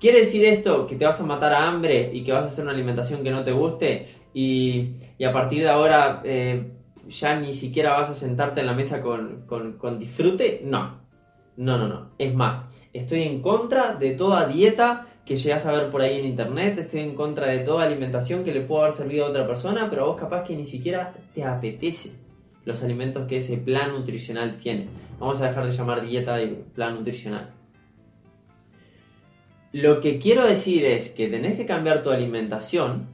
¿Quiere 0.00 0.18
decir 0.18 0.44
esto 0.44 0.88
que 0.88 0.96
te 0.96 1.04
vas 1.04 1.20
a 1.20 1.24
matar 1.24 1.52
a 1.52 1.68
hambre 1.68 2.10
y 2.12 2.24
que 2.24 2.32
vas 2.32 2.42
a 2.42 2.46
hacer 2.46 2.64
una 2.64 2.72
alimentación 2.72 3.22
que 3.22 3.30
no 3.30 3.44
te 3.44 3.52
guste 3.52 4.08
y, 4.34 4.96
a 5.24 5.32
partir 5.32 5.62
de 5.62 5.68
ahora 5.68 6.22
eh, 6.24 6.72
ya 7.06 7.38
ni 7.38 7.54
siquiera 7.54 8.00
vas 8.00 8.10
a 8.10 8.16
sentarte 8.16 8.62
en 8.62 8.66
la 8.66 8.74
mesa 8.74 9.00
con, 9.00 9.44
con 9.46 9.98
disfrute? 10.00 10.62
No, 10.64 11.02
no, 11.56 11.78
no, 11.78 11.86
no. 11.86 12.10
Es 12.18 12.34
más, 12.34 12.64
estoy 12.92 13.22
en 13.22 13.40
contra 13.40 13.94
de 13.94 14.10
toda 14.10 14.48
dieta 14.48 15.06
que 15.24 15.36
llegas 15.36 15.66
a 15.66 15.72
ver 15.72 15.88
por 15.88 16.02
ahí 16.02 16.18
en 16.18 16.24
internet, 16.24 16.76
estoy 16.80 17.02
en 17.02 17.14
contra 17.14 17.46
de 17.46 17.60
toda 17.60 17.84
alimentación 17.84 18.42
que 18.42 18.52
le 18.52 18.62
pueda 18.62 18.86
haber 18.86 18.96
servido 18.96 19.26
a 19.26 19.28
otra 19.28 19.46
persona, 19.46 19.88
pero 19.88 20.02
a 20.02 20.06
vos 20.06 20.20
capaz 20.20 20.42
que 20.42 20.56
ni 20.56 20.66
siquiera 20.66 21.14
te 21.32 21.44
apetece 21.44 22.29
los 22.64 22.82
alimentos 22.82 23.26
que 23.26 23.38
ese 23.38 23.56
plan 23.56 23.92
nutricional 23.92 24.56
tiene. 24.56 24.88
Vamos 25.18 25.40
a 25.40 25.48
dejar 25.48 25.66
de 25.66 25.72
llamar 25.72 26.02
dieta 26.02 26.40
y 26.42 26.64
plan 26.74 26.94
nutricional. 26.94 27.50
Lo 29.72 30.00
que 30.00 30.18
quiero 30.18 30.44
decir 30.44 30.84
es 30.84 31.10
que 31.10 31.28
tenés 31.28 31.56
que 31.56 31.64
cambiar 31.64 32.02
tu 32.02 32.10
alimentación, 32.10 33.08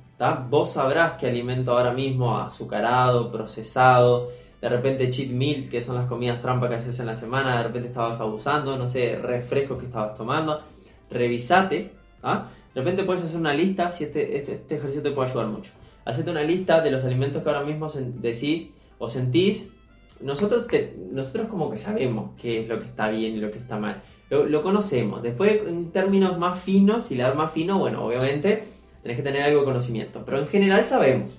vos 0.48 0.72
sabrás 0.72 1.14
qué 1.14 1.26
alimento 1.26 1.76
ahora 1.76 1.92
mismo 1.92 2.38
azucarado, 2.38 3.30
procesado, 3.30 4.30
de 4.60 4.68
repente 4.68 5.10
cheat 5.10 5.30
meal, 5.30 5.68
que 5.68 5.82
son 5.82 5.96
las 5.96 6.06
comidas 6.06 6.40
trampa 6.40 6.68
que 6.68 6.76
haces 6.76 6.98
en 6.98 7.06
la 7.06 7.14
semana, 7.14 7.58
de 7.58 7.64
repente 7.64 7.88
estabas 7.88 8.20
abusando, 8.20 8.76
no 8.78 8.86
sé, 8.86 9.18
refrescos 9.18 9.78
que 9.78 9.86
estabas 9.86 10.16
tomando, 10.16 10.62
revisate, 11.10 11.92
¿ah? 12.22 12.48
de 12.74 12.80
repente 12.80 13.04
puedes 13.04 13.22
hacer 13.22 13.38
una 13.38 13.52
lista, 13.52 13.92
si 13.92 14.04
este, 14.04 14.38
este, 14.38 14.54
este, 14.54 14.76
ejercicio 14.76 15.02
te 15.02 15.10
puede 15.10 15.28
ayudar 15.28 15.48
mucho, 15.48 15.72
hacete 16.06 16.30
una 16.30 16.42
lista 16.42 16.80
de 16.80 16.90
los 16.90 17.04
alimentos 17.04 17.42
que 17.42 17.48
ahora 17.50 17.64
mismo 17.64 17.88
decís 17.88 18.70
o 18.98 19.08
sentís, 19.08 19.72
nosotros, 20.20 20.66
nosotros 21.12 21.48
como 21.48 21.70
que 21.70 21.78
sabemos 21.78 22.30
qué 22.40 22.60
es 22.60 22.68
lo 22.68 22.78
que 22.78 22.86
está 22.86 23.08
bien 23.08 23.34
y 23.34 23.40
lo 23.40 23.50
que 23.50 23.58
está 23.58 23.78
mal, 23.78 24.02
lo, 24.30 24.62
conocemos. 24.62 25.22
Después, 25.22 25.60
en 25.66 25.92
términos 25.92 26.38
más 26.38 26.58
finos, 26.58 27.04
si 27.04 27.16
das 27.16 27.34
más 27.36 27.52
fino, 27.52 27.78
bueno, 27.78 28.04
obviamente 28.04 28.64
tenés 29.02 29.16
que 29.16 29.22
tener 29.22 29.42
algo 29.42 29.60
de 29.60 29.66
conocimiento. 29.66 30.24
Pero 30.24 30.40
en 30.40 30.48
general 30.48 30.84
sabemos. 30.84 31.32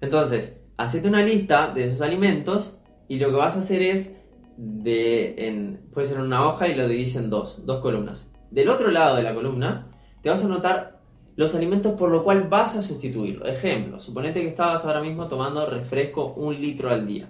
Entonces, 0.00 0.60
hacete 0.76 1.08
una 1.08 1.22
lista 1.22 1.72
de 1.72 1.84
esos 1.84 2.02
alimentos 2.02 2.78
y 3.08 3.18
lo 3.18 3.30
que 3.30 3.36
vas 3.36 3.56
a 3.56 3.60
hacer 3.60 3.80
es, 3.80 4.16
de, 4.56 5.34
en, 5.48 5.88
puede 5.92 6.06
ser 6.06 6.20
una 6.20 6.46
hoja 6.46 6.68
y 6.68 6.74
lo 6.74 6.88
divides 6.88 7.16
en 7.16 7.30
dos, 7.30 7.64
dos 7.64 7.80
columnas. 7.80 8.30
Del 8.50 8.68
otro 8.68 8.90
lado 8.90 9.16
de 9.16 9.22
la 9.22 9.34
columna, 9.34 9.88
te 10.22 10.30
vas 10.30 10.42
a 10.42 10.46
anotar 10.46 10.93
los 11.36 11.54
alimentos 11.54 11.94
por 11.94 12.10
lo 12.10 12.22
cual 12.22 12.48
vas 12.48 12.76
a 12.76 12.82
sustituirlo. 12.82 13.46
Ejemplo, 13.46 13.98
suponete 13.98 14.42
que 14.42 14.48
estabas 14.48 14.84
ahora 14.84 15.00
mismo 15.00 15.28
tomando 15.28 15.66
refresco 15.66 16.34
un 16.34 16.60
litro 16.60 16.90
al 16.90 17.06
día. 17.06 17.28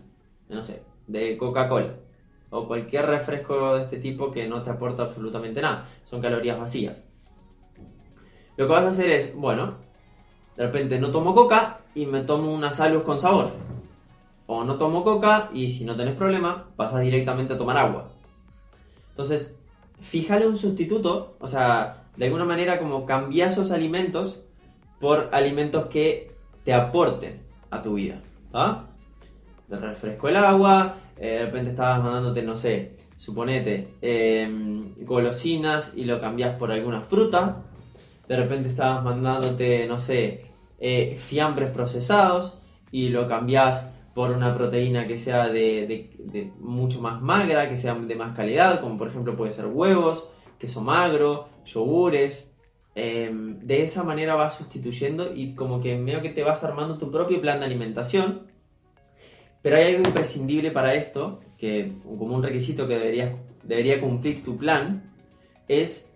No 0.48 0.62
sé, 0.62 0.82
de 1.06 1.36
Coca-Cola 1.36 1.94
o 2.56 2.68
cualquier 2.68 3.06
refresco 3.06 3.74
de 3.74 3.82
este 3.82 3.98
tipo 3.98 4.30
que 4.30 4.46
no 4.46 4.62
te 4.62 4.70
aporta 4.70 5.02
absolutamente 5.02 5.60
nada. 5.60 5.88
Son 6.04 6.20
calorías 6.20 6.56
vacías. 6.56 7.02
Lo 8.56 8.68
que 8.68 8.72
vas 8.72 8.84
a 8.84 8.88
hacer 8.90 9.10
es, 9.10 9.34
bueno, 9.34 9.78
de 10.56 10.64
repente 10.64 11.00
no 11.00 11.10
tomo 11.10 11.34
coca 11.34 11.80
y 11.96 12.06
me 12.06 12.20
tomo 12.20 12.54
una 12.54 12.72
salud 12.72 13.02
con 13.02 13.18
sabor. 13.18 13.50
O 14.46 14.62
no 14.62 14.76
tomo 14.76 15.02
coca 15.02 15.50
y 15.52 15.68
si 15.68 15.84
no 15.84 15.96
tenés 15.96 16.14
problema, 16.14 16.68
pasas 16.76 17.00
directamente 17.00 17.54
a 17.54 17.58
tomar 17.58 17.76
agua. 17.76 18.10
Entonces, 19.10 19.58
fíjale 20.00 20.46
un 20.46 20.56
sustituto, 20.56 21.34
o 21.40 21.48
sea, 21.48 22.03
de 22.16 22.24
alguna 22.26 22.44
manera 22.44 22.78
como 22.78 23.06
cambia 23.06 23.46
esos 23.46 23.70
alimentos 23.70 24.44
por 25.00 25.30
alimentos 25.32 25.86
que 25.86 26.32
te 26.64 26.72
aporten 26.72 27.40
a 27.70 27.82
tu 27.82 27.94
vida. 27.94 28.20
¿ah? 28.52 28.86
Te 29.68 29.76
refresco 29.76 30.28
el 30.28 30.36
agua, 30.36 30.96
eh, 31.18 31.26
de 31.26 31.44
repente 31.46 31.70
estabas 31.70 32.02
mandándote, 32.02 32.42
no 32.42 32.56
sé, 32.56 32.96
suponete, 33.16 33.88
em, 34.02 34.94
golosinas 35.04 35.96
y 35.96 36.04
lo 36.04 36.20
cambias 36.20 36.56
por 36.58 36.70
alguna 36.72 37.00
fruta, 37.00 37.62
de 38.28 38.36
repente 38.36 38.68
estabas 38.68 39.04
mandándote, 39.04 39.86
no 39.86 39.98
sé, 39.98 40.46
eh, 40.78 41.16
fiambres 41.16 41.70
procesados 41.70 42.58
y 42.90 43.08
lo 43.08 43.28
cambias 43.28 43.90
por 44.14 44.30
una 44.30 44.54
proteína 44.54 45.06
que 45.06 45.18
sea 45.18 45.48
de, 45.48 46.52
mucho 46.60 47.00
más 47.00 47.20
magra, 47.20 47.68
que 47.68 47.76
sea 47.76 47.94
de 47.94 48.14
más 48.14 48.34
calidad, 48.36 48.80
como 48.80 48.96
por 48.96 49.08
ejemplo 49.08 49.36
puede 49.36 49.52
ser 49.52 49.66
huevos, 49.66 50.32
queso 50.64 50.80
magro, 50.80 51.48
yogures. 51.64 52.50
Em, 52.96 53.58
de 53.58 53.82
esa 53.82 54.04
manera 54.04 54.36
vas 54.36 54.56
sustituyendo 54.56 55.34
y 55.34 55.54
como 55.54 55.80
que 55.80 55.96
medio 55.96 56.22
que 56.22 56.28
te 56.28 56.44
vas 56.44 56.62
armando 56.62 56.96
tu 56.96 57.10
propio 57.10 57.40
plan 57.40 57.58
de 57.58 57.66
alimentación 57.66 58.54
pero 59.64 59.78
hay 59.78 59.94
algo 59.94 60.06
imprescindible 60.08 60.70
para 60.70 60.92
esto, 60.92 61.40
que 61.56 61.94
como 62.04 62.36
un 62.36 62.42
requisito 62.42 62.86
que 62.86 62.98
debería, 62.98 63.34
debería 63.62 63.98
cumplir 63.98 64.44
tu 64.44 64.58
plan, 64.58 65.10
es 65.68 66.10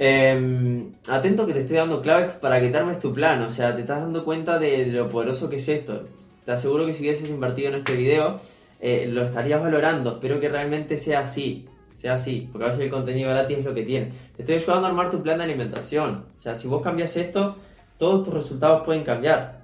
em, 0.00 0.92
atento 1.06 1.46
que 1.46 1.52
te 1.52 1.60
estoy 1.60 1.76
dando 1.76 2.02
claves 2.02 2.32
para 2.34 2.60
que 2.60 2.70
te 2.70 2.76
armes 2.76 2.98
tu 2.98 3.14
plan, 3.14 3.40
o 3.42 3.50
sea, 3.50 3.76
te 3.76 3.82
estás 3.82 4.00
dando 4.00 4.24
cuenta 4.24 4.58
de 4.58 4.86
lo 4.86 5.08
poderoso 5.08 5.48
que 5.48 5.56
es 5.56 5.68
esto. 5.68 6.08
Te 6.44 6.50
aseguro 6.50 6.84
que 6.84 6.94
si 6.94 7.04
hubieses 7.04 7.30
invertido 7.30 7.68
en 7.68 7.76
este 7.76 7.94
video, 7.94 8.40
eh, 8.80 9.06
lo 9.08 9.22
estarías 9.22 9.60
valorando, 9.60 10.14
espero 10.14 10.40
que 10.40 10.48
realmente 10.48 10.98
sea 10.98 11.20
así, 11.20 11.66
sea 11.98 12.14
así, 12.14 12.48
porque 12.50 12.64
a 12.64 12.68
veces 12.68 12.82
el 12.82 12.90
contenido 12.90 13.30
gratis 13.30 13.58
es 13.58 13.64
lo 13.64 13.74
que 13.74 13.82
tiene. 13.82 14.12
Te 14.36 14.42
estoy 14.42 14.56
ayudando 14.56 14.86
a 14.86 14.90
armar 14.90 15.10
tu 15.10 15.22
plan 15.22 15.38
de 15.38 15.44
alimentación, 15.44 16.26
o 16.36 16.40
sea, 16.40 16.58
si 16.58 16.68
vos 16.68 16.82
cambias 16.82 17.16
esto, 17.16 17.56
todos 17.98 18.24
tus 18.24 18.34
resultados 18.34 18.82
pueden 18.84 19.04
cambiar 19.04 19.58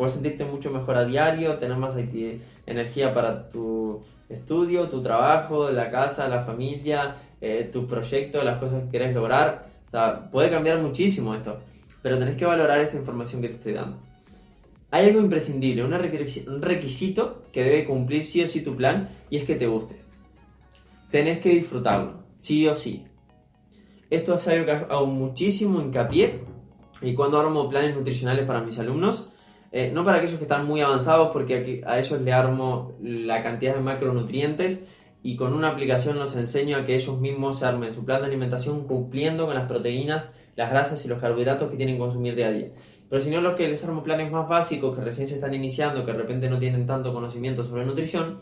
puedes 0.00 0.14
sentirte 0.14 0.46
mucho 0.46 0.70
mejor 0.70 0.96
a 0.96 1.04
diario, 1.04 1.58
tener 1.58 1.76
más 1.76 1.94
energía 2.64 3.12
para 3.12 3.50
tu 3.50 4.00
estudio, 4.30 4.88
tu 4.88 5.02
trabajo, 5.02 5.70
la 5.70 5.90
casa, 5.90 6.26
la 6.26 6.40
familia, 6.40 7.16
eh, 7.38 7.68
tu 7.70 7.86
proyecto, 7.86 8.42
las 8.42 8.58
cosas 8.58 8.84
que 8.84 8.88
quieres 8.88 9.14
lograr. 9.14 9.66
O 9.86 9.90
sea, 9.90 10.30
puede 10.30 10.48
cambiar 10.48 10.78
muchísimo 10.78 11.34
esto, 11.34 11.58
pero 12.00 12.18
tenés 12.18 12.38
que 12.38 12.46
valorar 12.46 12.80
esta 12.80 12.96
información 12.96 13.42
que 13.42 13.48
te 13.48 13.54
estoy 13.56 13.74
dando. 13.74 13.98
Hay 14.90 15.04
algo 15.04 15.20
imprescindible, 15.20 15.84
un 15.84 16.62
requisito 16.62 17.42
que 17.52 17.62
debe 17.62 17.84
cumplir 17.84 18.24
sí 18.24 18.42
o 18.42 18.48
sí 18.48 18.62
tu 18.62 18.74
plan 18.74 19.10
y 19.28 19.36
es 19.36 19.44
que 19.44 19.56
te 19.56 19.66
guste. 19.66 19.99
Tenés 21.10 21.40
que 21.40 21.50
disfrutarlo, 21.50 22.22
sí 22.38 22.68
o 22.68 22.74
sí. 22.74 23.04
Esto 24.10 24.34
es 24.34 24.48
algo 24.48 24.66
que 24.66 24.72
hago 24.72 25.06
muchísimo 25.06 25.80
hincapié 25.80 26.40
y 27.02 27.14
cuando 27.14 27.40
armo 27.40 27.68
planes 27.68 27.96
nutricionales 27.96 28.46
para 28.46 28.60
mis 28.60 28.78
alumnos, 28.78 29.30
eh, 29.72 29.90
no 29.92 30.04
para 30.04 30.18
aquellos 30.18 30.38
que 30.38 30.44
están 30.44 30.66
muy 30.66 30.80
avanzados, 30.80 31.30
porque 31.32 31.82
a 31.86 31.98
ellos 31.98 32.20
le 32.20 32.32
armo 32.32 32.92
la 33.00 33.42
cantidad 33.42 33.74
de 33.74 33.80
macronutrientes 33.80 34.84
y 35.22 35.36
con 35.36 35.52
una 35.52 35.68
aplicación 35.68 36.18
los 36.18 36.34
enseño 36.36 36.76
a 36.76 36.86
que 36.86 36.94
ellos 36.94 37.20
mismos 37.20 37.58
se 37.58 37.66
armen 37.66 37.92
su 37.92 38.04
plan 38.04 38.20
de 38.20 38.28
alimentación 38.28 38.86
cumpliendo 38.86 39.46
con 39.46 39.54
las 39.54 39.68
proteínas, 39.68 40.30
las 40.56 40.70
grasas 40.70 41.04
y 41.04 41.08
los 41.08 41.20
carbohidratos 41.20 41.70
que 41.70 41.76
tienen 41.76 41.96
que 41.96 42.00
consumir 42.00 42.36
día 42.36 42.48
a 42.48 42.52
día. 42.52 42.70
Pero 43.08 43.20
si 43.20 43.30
no, 43.30 43.40
los 43.40 43.54
que 43.54 43.68
les 43.68 43.84
armo 43.84 44.02
planes 44.02 44.30
más 44.30 44.48
básicos, 44.48 44.96
que 44.96 45.04
recién 45.04 45.26
se 45.26 45.34
están 45.34 45.54
iniciando, 45.54 46.04
que 46.04 46.12
de 46.12 46.18
repente 46.18 46.48
no 46.48 46.58
tienen 46.58 46.86
tanto 46.86 47.12
conocimiento 47.12 47.64
sobre 47.64 47.84
nutrición, 47.84 48.38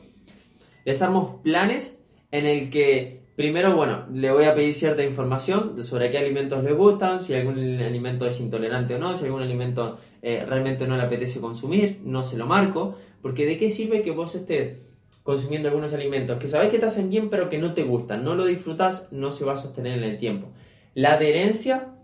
les 0.85 1.03
armo 1.03 1.43
planes 1.43 1.98
en 2.31 2.47
el 2.47 2.71
que 2.71 3.19
Primero, 3.39 3.77
bueno, 3.77 4.05
le 4.13 4.33
voy 4.33 4.47
a 4.47 4.55
pedir 4.57 4.75
cierta 4.75 5.05
información 5.05 5.85
sobre 5.85 6.11
qué 6.11 6.19
alimentos 6.19 6.65
le 6.65 6.73
gustan, 6.73 7.23
si 7.23 7.35
algún 7.35 7.57
alimento 7.81 8.27
es 8.27 8.41
intolerante 8.41 8.97
o 8.97 8.99
no, 8.99 9.17
si 9.17 9.27
algún 9.27 9.43
alimento 9.43 10.01
eh, 10.23 10.45
realmente 10.45 10.89
no 10.89 10.97
le 10.97 11.05
apetece 11.05 11.41
consumir, 11.41 12.01
no 12.03 12.25
se 12.25 12.37
lo 12.37 12.47
marco, 12.47 12.97
porque 13.23 13.47
de 13.47 13.57
qué 13.57 13.71
sirve 13.71 14.03
que 14.03 14.11
vos 14.11 14.35
estés 14.35 14.79
consumiendo 15.23 15.69
algunos 15.69 15.93
alimentos 15.93 16.39
que 16.39 16.49
sabes 16.49 16.71
que 16.71 16.81
te 16.81 16.87
hacen 16.87 17.11
bien 17.11 17.31
pero 17.31 17.49
que 17.49 17.59
no 17.59 17.75
te 17.75 17.85
gustan, 17.85 18.25
no 18.25 18.35
lo 18.35 18.45
disfrutas, 18.45 19.07
no 19.13 19.31
se 19.31 19.45
va 19.45 19.53
a 19.53 19.57
sostener 19.57 19.99
en 19.99 20.03
el 20.03 20.19
tiempo. 20.19 20.49
La 20.95 21.13
adherencia, 21.13 21.95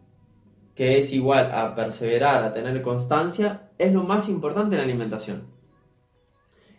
que 0.77 0.99
es 0.99 1.13
igual 1.13 1.51
a 1.51 1.75
perseverar, 1.75 2.45
a 2.45 2.55
tener 2.55 2.81
constancia, 2.81 3.71
es 3.79 3.93
lo 3.93 4.05
más 4.05 4.29
importante 4.29 4.77
en 4.77 4.79
la 4.79 4.85
alimentación. 4.85 5.49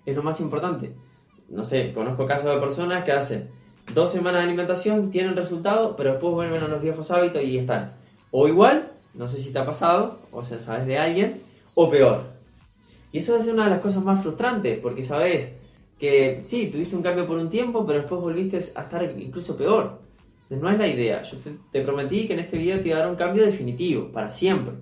Es 0.06 0.16
lo 0.16 0.24
más 0.24 0.40
importante. 0.40 0.94
No 1.50 1.64
sé, 1.64 1.94
conozco 1.94 2.26
casos 2.26 2.54
de 2.54 2.60
personas 2.60 3.04
que 3.04 3.12
hacen 3.12 3.50
dos 3.94 4.12
semanas 4.12 4.42
de 4.42 4.48
alimentación, 4.48 5.12
tienen 5.12 5.36
resultado, 5.36 5.96
pero 5.96 6.12
después 6.12 6.34
vuelven 6.34 6.64
a 6.64 6.68
los 6.68 6.82
viejos 6.82 7.12
hábitos 7.12 7.44
y 7.44 7.58
están. 7.58 7.94
O 8.32 8.48
igual, 8.48 8.92
no 9.14 9.28
sé 9.28 9.40
si 9.40 9.54
te 9.54 9.60
ha 9.60 9.66
pasado, 9.66 10.20
o 10.32 10.44
sea, 10.44 10.60
sabes 10.60 10.88
de 10.88 10.98
alguien, 10.98 11.42
o 11.76 11.90
peor. 11.90 12.24
Y 13.12 13.20
eso 13.20 13.38
es 13.38 13.48
una 13.48 13.66
de 13.66 13.70
las 13.70 13.80
cosas 13.80 14.04
más 14.04 14.22
frustrantes, 14.22 14.80
porque 14.80 15.04
sabes 15.04 15.54
que 16.00 16.42
sí, 16.44 16.68
tuviste 16.68 16.96
un 16.96 17.02
cambio 17.02 17.26
por 17.26 17.38
un 17.38 17.50
tiempo, 17.50 17.86
pero 17.86 18.00
después 18.00 18.22
volviste 18.22 18.58
a 18.58 18.82
estar 18.82 19.04
incluso 19.18 19.56
peor. 19.56 20.00
Entonces, 20.44 20.62
no 20.62 20.70
es 20.70 20.78
la 20.78 20.88
idea. 20.88 21.24
Yo 21.24 21.38
te, 21.38 21.52
te, 21.72 21.82
prometí 21.82 22.28
que 22.28 22.34
en 22.34 22.40
este 22.40 22.58
video 22.58 22.80
te 22.80 22.90
iba 22.90 22.98
a 22.98 23.02
dar 23.02 23.10
un 23.10 23.16
cambio 23.16 23.46
definitivo, 23.46 24.12
para 24.12 24.32
siempre. 24.32 24.76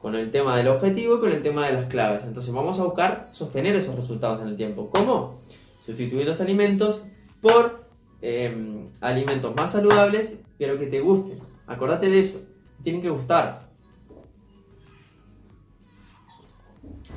Con 0.00 0.16
el 0.16 0.30
tema 0.32 0.56
del 0.56 0.68
objetivo 0.68 1.16
y 1.16 1.20
con 1.20 1.32
el 1.32 1.42
tema 1.42 1.66
de 1.66 1.74
las 1.74 1.86
claves. 1.86 2.24
Entonces 2.24 2.52
vamos 2.52 2.80
a 2.80 2.84
buscar 2.84 3.28
sostener 3.30 3.76
esos 3.76 3.94
resultados 3.94 4.42
en 4.42 4.48
el 4.48 4.56
tiempo. 4.56 4.90
¿Cómo? 4.90 5.38
Sustituir 5.82 6.26
los 6.26 6.40
alimentos 6.40 7.04
por 7.42 7.84
eh, 8.22 8.88
alimentos 9.02 9.54
más 9.54 9.72
saludables, 9.72 10.38
pero 10.56 10.78
que 10.78 10.86
te 10.86 11.00
gusten. 11.00 11.38
Acordate 11.66 12.08
de 12.08 12.20
eso. 12.20 12.40
Tienen 12.82 13.02
que 13.02 13.10
gustar. 13.10 13.68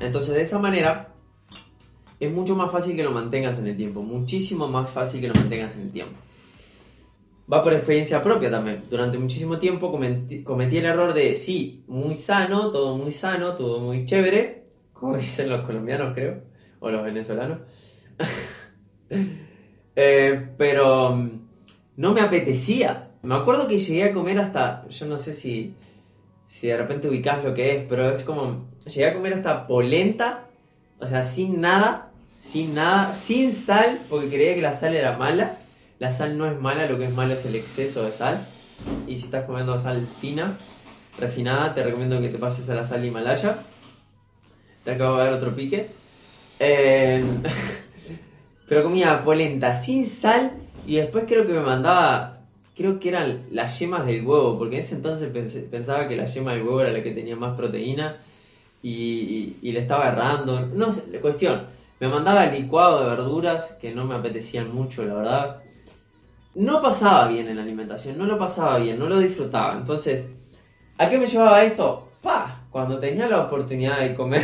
Entonces 0.01 0.35
de 0.35 0.41
esa 0.41 0.59
manera 0.59 1.13
es 2.19 2.33
mucho 2.33 2.57
más 2.57 2.69
fácil 2.69 2.97
que 2.97 3.03
lo 3.03 3.11
mantengas 3.11 3.57
en 3.59 3.67
el 3.67 3.77
tiempo. 3.77 4.01
Muchísimo 4.01 4.67
más 4.67 4.89
fácil 4.89 5.21
que 5.21 5.29
lo 5.29 5.35
mantengas 5.35 5.75
en 5.75 5.83
el 5.83 5.91
tiempo 5.91 6.17
va 7.51 7.63
por 7.63 7.73
experiencia 7.73 8.23
propia 8.23 8.49
también. 8.49 8.83
Durante 8.89 9.17
muchísimo 9.17 9.59
tiempo 9.59 9.91
cometí, 9.91 10.77
el 10.77 10.85
error 10.85 11.13
de, 11.13 11.35
sí, 11.35 11.83
muy 11.87 12.15
sano, 12.15 12.71
todo 12.71 12.97
muy 12.97 13.11
sano, 13.11 13.55
todo 13.55 13.79
muy 13.79 14.05
chévere, 14.05 14.65
como 14.93 15.17
dicen 15.17 15.49
los 15.49 15.61
colombianos 15.61 16.13
creo, 16.13 16.43
o 16.79 16.89
los 16.89 17.03
venezolanos. 17.03 17.59
Eh, 19.95 20.49
pero 20.57 21.15
mm, 21.15 21.29
no 21.97 22.13
me 22.13 22.21
apetecía. 22.21 23.11
Me 23.23 23.35
acuerdo 23.35 23.67
que 23.67 23.79
llegué 23.79 24.03
a 24.03 24.13
comer 24.13 24.39
hasta, 24.39 24.87
yo 24.89 25.05
no 25.05 25.17
sé 25.17 25.33
si, 25.33 25.73
si 26.47 26.67
de 26.67 26.77
repente 26.77 27.07
ubicás 27.07 27.43
lo 27.43 27.53
que 27.53 27.77
es, 27.77 27.85
pero 27.87 28.11
es 28.11 28.23
como, 28.23 28.67
llegué 28.85 29.05
a 29.05 29.13
comer 29.13 29.33
hasta 29.35 29.67
polenta, 29.67 30.47
o 30.99 31.07
sea, 31.07 31.23
sin 31.23 31.61
nada, 31.61 32.11
sin 32.39 32.73
nada, 32.75 33.15
sin 33.15 33.53
sal, 33.53 34.01
porque 34.09 34.27
creía 34.27 34.53
que 34.53 34.61
la 34.61 34.73
sal 34.73 34.95
era 34.95 35.17
mala 35.17 35.59
la 35.99 36.11
sal 36.11 36.37
no 36.37 36.45
es 36.45 36.59
mala, 36.59 36.87
lo 36.87 36.97
que 36.97 37.05
es 37.05 37.13
malo 37.13 37.33
es 37.35 37.45
el 37.45 37.55
exceso 37.55 38.03
de 38.03 38.11
sal. 38.11 38.45
Y 39.07 39.17
si 39.17 39.25
estás 39.25 39.45
comiendo 39.45 39.79
sal 39.79 40.05
fina, 40.19 40.57
refinada, 41.17 41.73
te 41.73 41.83
recomiendo 41.83 42.19
que 42.19 42.29
te 42.29 42.37
pases 42.37 42.69
a 42.69 42.75
la 42.75 42.85
sal 42.85 43.05
Himalaya. 43.05 43.59
Te 44.83 44.91
acabo 44.91 45.17
de 45.17 45.23
dar 45.23 45.33
otro 45.33 45.55
pique. 45.55 45.87
pero 48.67 48.83
comía 48.83 49.23
polenta 49.23 49.75
sin 49.75 50.05
sal 50.05 50.53
y 50.87 50.97
después 50.97 51.25
creo 51.27 51.45
que 51.45 51.53
me 51.53 51.61
mandaba, 51.61 52.39
creo 52.75 52.99
que 52.99 53.09
eran 53.09 53.45
las 53.51 53.79
yemas 53.79 54.05
del 54.05 54.25
huevo, 54.25 54.57
porque 54.57 54.75
en 54.75 54.81
ese 54.81 54.95
entonces 54.95 55.31
pensaba 55.69 56.07
que 56.07 56.15
la 56.15 56.25
yema 56.25 56.53
del 56.53 56.63
huevo 56.63 56.81
era 56.81 56.91
la 56.91 57.03
que 57.03 57.11
tenía 57.11 57.35
más 57.35 57.55
proteína 57.55 58.17
y, 58.81 59.55
le 59.61 59.79
estaba 59.79 60.09
errando. 60.09 60.67
No 60.67 60.91
sé, 60.91 61.05
la 61.11 61.19
cuestión, 61.19 61.63
me 61.99 62.07
mandaba 62.07 62.45
licuado 62.47 63.03
de 63.03 63.09
verduras 63.09 63.75
que 63.81 63.93
no 63.93 64.05
me 64.05 64.15
apetecían 64.15 64.73
mucho, 64.73 65.03
la 65.05 65.13
verdad 65.13 65.61
no 66.55 66.81
pasaba 66.81 67.27
bien 67.27 67.47
en 67.47 67.57
la 67.57 67.63
alimentación, 67.63 68.17
no 68.17 68.25
lo 68.25 68.39
pasaba 68.39 68.77
bien, 68.79 68.97
no 68.97 69.07
lo 69.07 69.19
disfrutaba. 69.19 69.73
Entonces, 69.73 70.25
¿a 70.97 71.09
qué 71.09 71.17
me 71.17 71.27
llevaba 71.27 71.63
esto? 71.63 72.09
¡Pah! 72.21 72.61
Cuando 72.71 72.97
tenía 72.99 73.27
la 73.27 73.41
oportunidad 73.41 73.99
de 73.99 74.15
comer. 74.15 74.43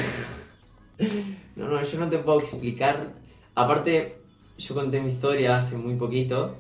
no, 1.56 1.68
no, 1.68 1.82
yo 1.82 2.00
no 2.00 2.10
te 2.10 2.20
puedo 2.20 2.40
explicar. 2.40 3.08
Aparte, 3.56 4.18
yo 4.58 4.76
conté 4.76 5.02
mi 5.02 5.10
historia 5.10 5.58
hace 5.58 5.78
muy 5.78 5.96
poquito. 5.96 6.56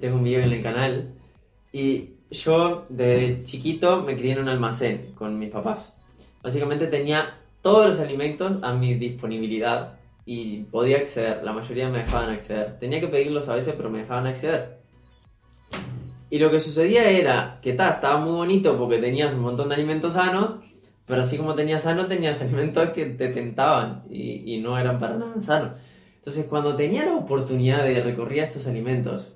Tengo 0.00 0.16
un 0.16 0.24
video 0.24 0.42
en 0.42 0.52
el 0.52 0.62
canal. 0.62 1.14
Y 1.72 2.10
yo, 2.30 2.86
de 2.88 3.42
chiquito, 3.44 4.02
me 4.02 4.16
crié 4.16 4.32
en 4.32 4.40
un 4.40 4.48
almacén 4.48 5.12
con 5.14 5.38
mis 5.38 5.50
papás. 5.50 5.94
Básicamente 6.42 6.86
tenía 6.86 7.38
todos 7.62 7.88
los 7.88 8.00
alimentos 8.00 8.58
a 8.62 8.72
mi 8.74 8.94
disponibilidad 8.94 9.98
y 10.26 10.64
podía 10.64 10.98
acceder. 10.98 11.42
La 11.44 11.52
mayoría 11.52 11.88
me 11.88 11.98
dejaban 11.98 12.30
acceder. 12.30 12.78
Tenía 12.78 13.00
que 13.00 13.08
pedirlos 13.08 13.48
a 13.48 13.54
veces, 13.54 13.74
pero 13.76 13.90
me 13.90 14.00
dejaban 14.00 14.26
acceder. 14.26 14.78
Y 16.30 16.38
lo 16.38 16.50
que 16.50 16.60
sucedía 16.60 17.08
era 17.10 17.58
que 17.62 17.70
estaba 17.70 18.18
muy 18.18 18.32
bonito 18.32 18.76
porque 18.76 18.98
tenías 18.98 19.34
un 19.34 19.42
montón 19.42 19.68
de 19.68 19.76
alimentos 19.76 20.14
sanos, 20.14 20.64
pero 21.06 21.22
así 21.22 21.36
como 21.36 21.54
tenías 21.54 21.82
sano, 21.82 22.06
tenías 22.06 22.42
alimentos 22.42 22.90
que 22.90 23.06
te 23.06 23.28
tentaban 23.28 24.02
y, 24.10 24.58
no 24.58 24.78
eran 24.78 24.98
para 24.98 25.16
nada 25.16 25.40
sanos. 25.40 25.78
Entonces, 26.24 26.46
cuando 26.46 26.74
tenía 26.74 27.04
la 27.04 27.14
oportunidad 27.14 27.84
de 27.84 28.02
recorrer 28.02 28.44
estos 28.44 28.66
alimentos, 28.66 29.34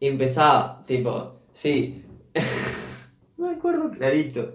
empezaba, 0.00 0.82
tipo, 0.86 1.40
sí, 1.52 2.04
me 3.36 3.50
acuerdo 3.50 3.90
clarito. 3.90 4.54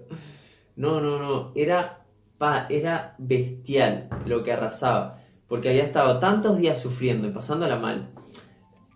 No, 0.75 0.99
no, 0.99 1.17
no, 1.19 1.51
era, 1.55 2.05
pa, 2.37 2.67
era 2.69 3.15
bestial 3.17 4.09
lo 4.25 4.43
que 4.43 4.51
arrasaba, 4.51 5.21
porque 5.47 5.69
había 5.69 5.83
estado 5.83 6.19
tantos 6.19 6.57
días 6.57 6.81
sufriendo 6.81 7.27
y 7.27 7.31
pasándola 7.31 7.77
mal 7.77 8.09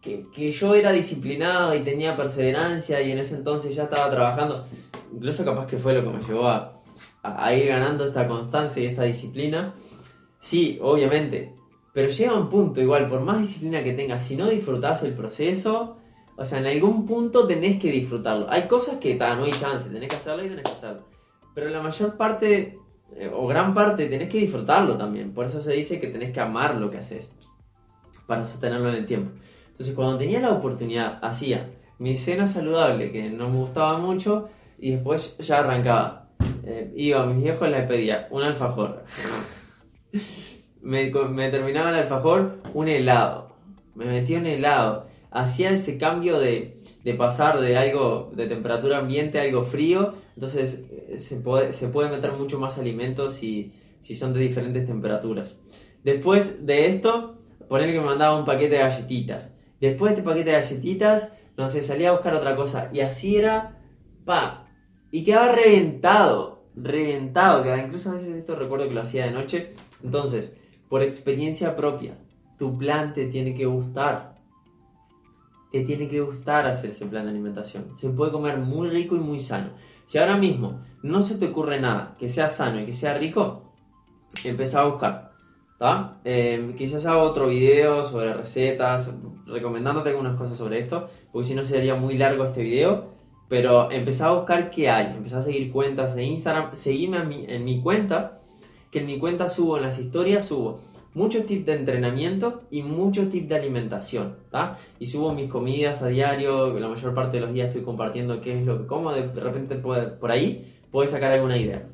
que, 0.02 0.52
yo 0.52 0.76
era 0.76 0.92
disciplinado 0.92 1.76
y 1.76 1.82
tenía 1.82 2.18
perseverancia 2.18 3.02
y 3.02 3.12
en 3.12 3.20
ese 3.20 3.36
entonces 3.36 3.76
ya 3.76 3.84
estaba 3.84 4.10
trabajando. 4.10 4.66
Incluso 5.14 5.46
capaz 5.46 5.68
que 5.68 5.78
fue 5.78 5.94
lo 5.94 6.04
que 6.04 6.18
me 6.18 6.24
llevó 6.24 6.48
a, 6.48 7.54
ir 7.54 7.68
ganando 7.68 8.08
esta 8.08 8.28
constancia 8.28 8.82
y 8.82 8.88
esta 8.88 9.04
disciplina. 9.04 9.76
Sí, 10.40 10.80
obviamente. 10.82 11.56
Pero 11.94 12.10
llega 12.10 12.36
un 12.36 12.50
punto 12.50 12.82
igual, 12.82 13.08
por 13.10 13.22
más 13.22 13.40
disciplina 13.40 13.84
que 13.84 13.94
tengas, 13.94 14.24
si 14.24 14.36
no 14.36 14.50
disfrutás 14.50 15.04
el 15.04 15.14
proceso, 15.14 15.98
o 16.38 16.46
sea, 16.46 16.60
en 16.60 16.68
algún 16.68 17.06
punto 17.06 17.46
tenés 17.46 17.80
que 17.80 17.92
disfrutarlo. 17.92 18.48
Hay 18.50 18.68
cosas 18.68 18.98
que 18.98 19.16
ta, 19.16 19.36
no 19.36 19.44
hay 19.44 19.52
chance, 19.52 19.90
tenés 19.90 20.10
que 20.10 20.16
hacerlo 20.16 20.46
y 20.46 20.50
tenés 20.50 20.64
que 20.64 20.72
hacerlo. 20.72 21.08
Pero 21.54 21.70
la 21.70 21.82
mayor 21.82 22.16
parte, 22.16 22.80
eh, 23.16 23.32
o 23.34 23.46
gran 23.46 23.74
parte, 23.74 24.08
tenés 24.08 24.30
que 24.30 24.40
disfrutarlo 24.40 24.98
también. 24.98 25.34
Por 25.34 25.46
eso 25.46 25.60
se 25.60 25.74
dice 25.74 26.00
que 26.00 26.08
tenés 26.08 26.32
que 26.32 26.40
amar 26.40 26.76
lo 26.76 26.90
que 26.90 26.98
haces, 26.98 27.34
para 28.26 28.46
sostenerlo 28.46 28.90
en 28.90 28.96
el 28.96 29.06
tiempo. 29.06 29.32
Entonces 29.70 29.94
cuando 29.94 30.18
tenía 30.18 30.40
la 30.40 30.52
oportunidad 30.52 31.20
hacía 31.22 31.72
mi 32.00 32.16
cena 32.16 32.48
saludable, 32.48 33.12
que 33.12 33.30
no 33.30 33.50
me 33.50 33.58
gustaba 33.58 33.98
mucho, 33.98 34.50
y 34.80 34.92
después 34.92 35.38
ya 35.40 35.60
arrancaba. 35.60 36.30
Eh, 36.64 36.94
iba 36.96 37.22
a 37.22 37.26
mis 37.26 37.44
viejos 37.44 37.70
les 37.70 37.86
pedía 37.86 38.28
un 38.32 38.44
alfajor. 38.44 39.04
me, 40.82 41.10
terminaba 41.50 41.90
el 41.90 41.96
alfajor, 41.96 42.60
un 42.74 42.88
helado. 42.88 43.56
Me 43.96 44.06
metía 44.06 44.40
un 44.40 44.48
helado. 44.48 45.08
Hacía 45.30 45.72
ese 45.72 45.98
cambio 45.98 46.40
de, 46.40 46.82
pasar 47.18 47.60
de 47.62 47.78
algo 47.78 48.32
de 48.36 48.48
temperatura 48.48 48.98
ambiente 48.98 49.40
a 49.40 49.44
algo 49.44 49.64
frío. 49.64 50.16
Entonces 50.36 50.86
eh, 50.92 51.20
se 51.20 51.38
puede, 51.38 51.74
se 51.74 51.88
puede 51.88 52.10
meter 52.10 52.34
mucho 52.34 52.60
más 52.60 52.78
alimentos 52.78 53.34
si, 53.34 53.74
si 54.02 54.16
son 54.16 54.34
de 54.34 54.42
diferentes 54.42 54.86
temperaturas. 54.86 55.56
Después 56.04 56.66
de 56.66 56.88
esto, 56.88 57.38
poner 57.70 57.92
que 57.92 58.00
me 58.00 58.06
mandaba 58.06 58.38
un 58.38 58.46
paquete 58.46 58.76
de 58.76 58.82
galletitas. 58.82 59.54
Después 59.80 60.12
de 60.12 60.20
este 60.20 60.28
paquete 60.28 60.52
de 60.52 60.58
galletitas, 60.58 61.32
no 61.58 61.70
sé, 61.70 61.84
salía 61.84 62.10
a 62.10 62.14
buscar 62.14 62.34
otra 62.34 62.56
cosa. 62.56 62.90
Y 62.92 63.02
así 63.02 63.38
era, 63.38 63.80
pa. 64.26 64.68
Y 65.12 65.24
quedaba 65.24 65.52
reventado, 65.52 66.66
reventado. 66.76 67.64
Quedaba, 67.64 67.84
incluso 67.84 68.10
a 68.10 68.14
veces 68.14 68.36
esto 68.36 68.56
recuerdo 68.56 68.88
que 68.88 68.94
lo 68.94 69.02
hacía 69.02 69.26
de 69.26 69.32
noche. 69.32 69.74
Entonces, 70.04 70.54
por 70.92 71.02
experiencia 71.04 71.78
propia, 71.78 72.18
tu 72.58 72.78
plan 72.78 73.14
te 73.14 73.28
tiene 73.28 73.56
que 73.56 73.66
gustar. 73.66 74.36
Te 75.72 75.86
tiene 75.86 76.10
que 76.10 76.20
gustar 76.20 76.66
hacer 76.66 76.90
ese 76.90 77.06
plan 77.06 77.24
de 77.24 77.30
alimentación. 77.30 77.96
Se 77.96 78.10
puede 78.10 78.34
comer 78.34 78.58
muy 78.58 78.90
rico 78.90 79.16
y 79.16 79.20
muy 79.20 79.40
sano. 79.40 79.70
Si 80.06 80.18
ahora 80.18 80.36
mismo 80.36 80.82
no 81.02 81.22
se 81.22 81.38
te 81.38 81.48
ocurre 81.48 81.80
nada 81.80 82.18
que 82.20 82.28
sea 82.28 82.50
sano 82.50 82.82
y 82.82 82.86
que 82.86 82.94
sea 82.94 83.18
rico, 83.18 83.72
empieza 84.44 84.82
a 84.82 84.88
buscar. 84.88 85.32
Eh, 86.26 86.76
quizás 86.78 87.06
haga 87.06 87.20
otro 87.20 87.48
video 87.48 88.04
sobre 88.04 88.34
recetas, 88.34 89.16
recomendándote 89.46 90.10
algunas 90.10 90.36
cosas 90.36 90.58
sobre 90.58 90.80
esto, 90.80 91.08
porque 91.32 91.48
si 91.48 91.56
no 91.56 91.64
sería 91.64 91.96
muy 91.96 92.18
largo 92.18 92.44
este 92.44 92.64
video. 92.64 93.12
Pero 93.48 93.90
empecé 93.92 94.26
a 94.26 94.32
buscar 94.32 94.70
qué 94.70 94.90
hay, 94.90 95.16
empecé 95.16 95.38
a 95.38 95.42
seguir 95.42 95.72
cuentas 95.72 96.16
de 96.16 96.26
Instagram, 96.26 96.76
seguime 96.76 97.46
en 97.48 97.64
mi 97.64 97.82
cuenta, 97.82 98.41
que 98.92 99.00
en 99.00 99.08
mi 99.08 99.18
cuenta 99.18 99.50
subo, 99.50 99.78
en 99.78 99.84
las 99.84 100.00
historias 100.00 100.48
subo 100.48 100.80
muchos 101.14 101.46
tips 101.46 101.66
de 101.66 101.74
entrenamiento 101.74 102.64
y 102.70 102.84
muchos 102.84 103.30
tips 103.30 103.50
de 103.50 103.56
alimentación, 103.56 104.38
Y 105.00 105.08
subo 105.08 105.34
mis 105.34 105.50
comidas 105.50 106.02
a 106.02 106.08
diario, 106.08 106.78
la 106.80 106.88
mayor 106.88 107.14
parte 107.14 107.38
de 107.38 107.46
los 107.46 107.54
días 107.54 107.70
estoy 107.70 107.84
compartiendo 107.84 108.42
qué 108.42 108.60
es 108.60 108.66
lo 108.66 108.80
que 108.80 108.88
como, 108.88 109.12
de 109.14 109.28
repente 109.28 109.76
por 109.76 110.32
ahí 110.32 110.80
puedes 110.92 111.12
sacar 111.12 111.32
alguna 111.32 111.58
idea. 111.58 111.88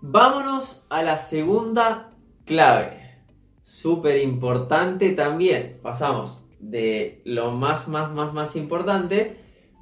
Vámonos 0.00 0.84
a 0.88 1.02
la 1.02 1.18
segunda 1.18 2.10
clave. 2.44 3.20
Súper 3.62 4.22
importante 4.22 5.10
también. 5.10 5.80
Pasamos 5.82 6.44
de 6.60 7.20
lo 7.24 7.50
más, 7.50 7.88
más, 7.88 8.12
más, 8.12 8.32
más 8.32 8.56
importante 8.56 9.36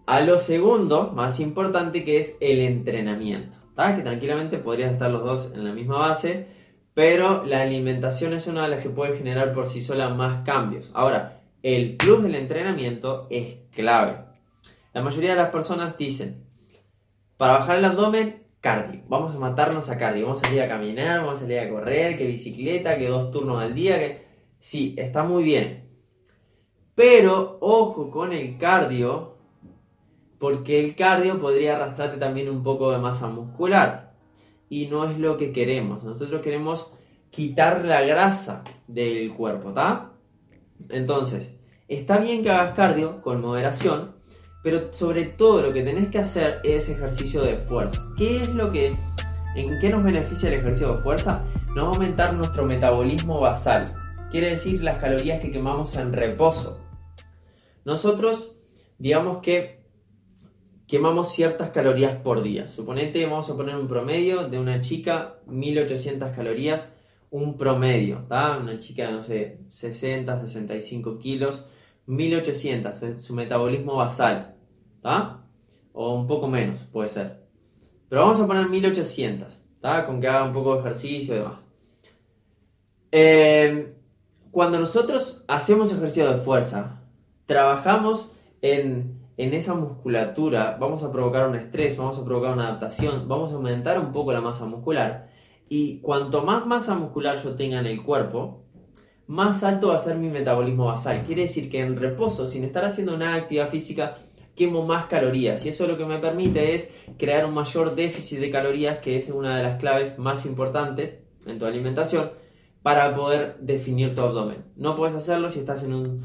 a 0.07 0.21
lo 0.21 0.39
segundo 0.39 1.13
más 1.13 1.41
importante 1.41 2.05
que 2.05 2.21
es 2.21 2.39
el 2.41 2.61
entrenamiento. 2.61 3.59
Que 3.77 4.03
tranquilamente 4.03 4.59
podrían 4.59 4.91
estar 4.91 5.11
los 5.11 5.23
dos 5.23 5.53
en 5.55 5.65
la 5.65 5.73
misma 5.73 5.99
base, 5.99 6.47
pero 6.95 7.45
la 7.45 7.61
alimentación 7.61 8.33
es 8.33 8.47
una 8.47 8.63
de 8.63 8.71
las 8.71 8.81
que 8.81 8.89
puede 8.89 9.17
generar 9.17 9.53
por 9.53 9.67
sí 9.67 9.83
sola 9.83 10.09
más 10.09 10.45
cambios. 10.45 10.91
Ahora, 10.95 11.43
el 11.63 11.97
plus 11.97 12.23
del 12.23 12.37
entrenamiento 12.37 13.27
es 13.29 13.57
clave. 13.73 14.25
La 14.95 15.03
mayoría 15.03 15.31
de 15.31 15.37
las 15.37 15.51
personas 15.51 15.99
dicen, 15.99 16.47
para 17.37 17.59
bajar 17.59 17.77
el 17.77 17.85
abdomen 17.85 18.47
cardio. 18.61 19.03
Vamos 19.09 19.35
a 19.35 19.39
matarnos 19.39 19.91
a 19.91 19.99
cardio. 19.99 20.25
Vamos 20.25 20.43
a 20.43 20.47
salir 20.47 20.63
a 20.63 20.69
caminar, 20.69 21.21
vamos 21.21 21.39
a 21.39 21.43
salir 21.43 21.59
a 21.59 21.69
correr, 21.69 22.17
que 22.17 22.27
bicicleta, 22.27 22.97
que 22.97 23.09
dos 23.09 23.31
turnos 23.31 23.63
al 23.63 23.75
día. 23.75 23.99
Que... 23.99 24.27
Sí, 24.59 24.95
está 24.97 25.23
muy 25.23 25.45
bien. 25.45 25.89
Pero 26.95 27.59
ojo 27.61 28.11
con 28.11 28.33
el 28.33 28.57
cardio, 28.57 29.36
porque 30.47 30.79
el 30.79 30.95
cardio 30.95 31.41
podría 31.41 31.75
arrastrarte 31.75 32.19
también 32.19 32.49
un 32.49 32.63
poco 32.63 32.93
de 32.93 32.99
masa 32.99 33.27
muscular. 33.27 34.13
Y 34.69 34.87
no 34.87 35.11
es 35.11 35.19
lo 35.19 35.37
que 35.37 35.51
queremos. 35.51 36.05
Nosotros 36.05 36.41
queremos 36.41 36.93
quitar 37.31 37.85
la 37.85 38.03
grasa 38.03 38.63
del 38.87 39.35
cuerpo, 39.35 39.71
¿está? 39.71 40.13
Entonces, 40.89 41.59
está 41.89 42.19
bien 42.19 42.45
que 42.45 42.51
hagas 42.51 42.75
cardio 42.77 43.23
con 43.23 43.41
moderación, 43.41 44.15
pero 44.63 44.93
sobre 44.93 45.25
todo 45.25 45.63
lo 45.63 45.73
que 45.73 45.83
tenés 45.83 46.07
que 46.11 46.21
hacer 46.21 46.61
es 46.63 46.89
ejercicio 46.91 47.43
de 47.43 47.57
fuerza. 47.57 48.01
¿Qué 48.17 48.43
es 48.43 48.49
lo 48.49 48.71
que, 48.71 48.93
en 49.57 49.81
qué 49.81 49.91
nos 49.91 50.05
beneficia 50.05 50.49
el 50.49 50.61
ejercicio 50.61 50.93
de 50.93 51.03
fuerza? 51.03 51.43
Nos 51.75 51.87
va 51.87 51.89
a 51.89 51.93
aumentar 51.95 52.35
nuestro 52.35 52.67
metabolismo 52.67 53.41
basal. 53.41 53.93
Quiere 54.31 54.51
decir 54.51 54.81
las 54.81 54.99
calorías 54.99 55.41
que 55.41 55.51
quemamos 55.51 55.97
en 55.97 56.13
reposo. 56.13 56.87
Nosotros, 57.85 58.57
digamos 58.97 59.39
que 59.39 59.86
quemamos 60.87 61.33
ciertas 61.33 61.71
calorías 61.71 62.17
por 62.21 62.43
día. 62.43 62.69
Suponete, 62.69 63.25
vamos 63.27 63.51
a 63.51 63.57
poner 63.57 63.77
un 63.77 63.89
promedio 63.89 64.49
de 64.49 64.59
una 64.59 64.81
chica, 64.81 65.37
1800 65.47 66.35
calorías, 66.35 66.89
un 67.31 67.57
promedio, 67.57 68.21
¿está? 68.21 68.57
Una 68.59 68.79
chica, 68.79 69.11
no 69.11 69.23
sé, 69.23 69.61
60, 69.71 70.39
65 70.41 71.19
kilos, 71.19 71.67
1800, 72.07 73.03
es 73.03 73.23
su 73.23 73.35
metabolismo 73.35 73.97
basal. 73.97 74.55
O 75.93 76.15
un 76.15 76.27
poco 76.27 76.49
menos, 76.49 76.81
puede 76.81 77.09
ser. 77.09 77.47
Pero 78.09 78.23
vamos 78.23 78.41
a 78.41 78.47
poner 78.47 78.69
1800, 78.69 79.61
¿está? 79.75 80.07
Con 80.07 80.21
que 80.21 80.29
haga 80.29 80.45
un 80.45 80.53
poco 80.53 80.75
de 80.75 80.81
ejercicio 80.81 81.35
y 81.35 81.39
demás. 81.39 81.59
Eh, 83.13 83.95
cuando 84.51 84.79
nosotros 84.79 85.45
hacemos 85.49 85.93
ejercicio 85.93 86.31
de 86.33 86.39
fuerza, 86.39 87.03
trabajamos 87.47 88.35
en, 88.63 89.16
en 89.37 89.55
esa 89.55 89.75
musculatura, 89.75 90.77
vamos 90.81 91.03
a 91.03 91.13
provocar 91.13 91.49
un 91.49 91.57
estrés, 91.57 91.97
vamos 91.97 92.19
a 92.19 92.25
provocar 92.25 92.53
una 92.53 92.69
adaptación, 92.69 93.29
vamos 93.29 93.53
a 93.53 93.57
aumentar 93.57 93.99
un 93.99 94.13
poco 94.13 94.33
la 94.33 94.41
masa 94.41 94.65
muscular. 94.65 95.29
Y 95.69 96.01
cuanto 96.01 96.43
más 96.43 96.67
masa 96.67 96.95
muscular 96.95 97.37
yo 97.43 97.55
tenga 97.55 97.81
en 97.81 97.87
el 97.87 98.03
cuerpo, 98.03 98.65
más 99.27 99.65
alto 99.65 99.89
va 99.89 99.97
a 99.97 99.99
ser 99.99 100.17
mi 100.17 100.29
metabolismo 100.29 100.87
basal. 100.87 101.23
Quiere 101.25 101.43
decir 101.43 101.71
que 101.71 101.81
en 101.81 101.97
reposo, 101.97 102.47
sin 102.47 102.65
estar 102.65 102.85
haciendo 102.85 103.19
nada 103.19 103.33
de 103.33 103.41
actividad 103.41 103.71
física, 103.71 104.15
quemo 104.57 104.85
más 104.85 105.07
calorías 105.07 105.65
y 105.67 105.69
eso 105.69 105.87
lo 105.87 105.99
que 105.99 106.07
me 106.07 106.19
permite 106.19 106.75
es 106.75 106.91
crear 107.19 107.45
un 107.45 107.55
mayor 107.55 107.95
déficit 107.95 108.41
de 108.41 108.51
calorías 108.51 108.99
que 108.99 109.17
es 109.17 109.29
una 109.29 109.59
de 109.59 109.63
las 109.63 109.79
claves 109.79 110.19
más 110.19 110.47
importantes 110.47 111.19
en 111.45 111.59
tu 111.59 111.67
alimentación 111.67 112.31
para 112.83 113.15
poder 113.15 113.59
definir 113.61 114.15
tu 114.15 114.23
abdomen. 114.23 114.65
No 114.77 114.97
puedes 114.97 115.15
hacerlo 115.15 115.51
si 115.51 115.59
estás 115.59 115.83
en, 115.83 116.23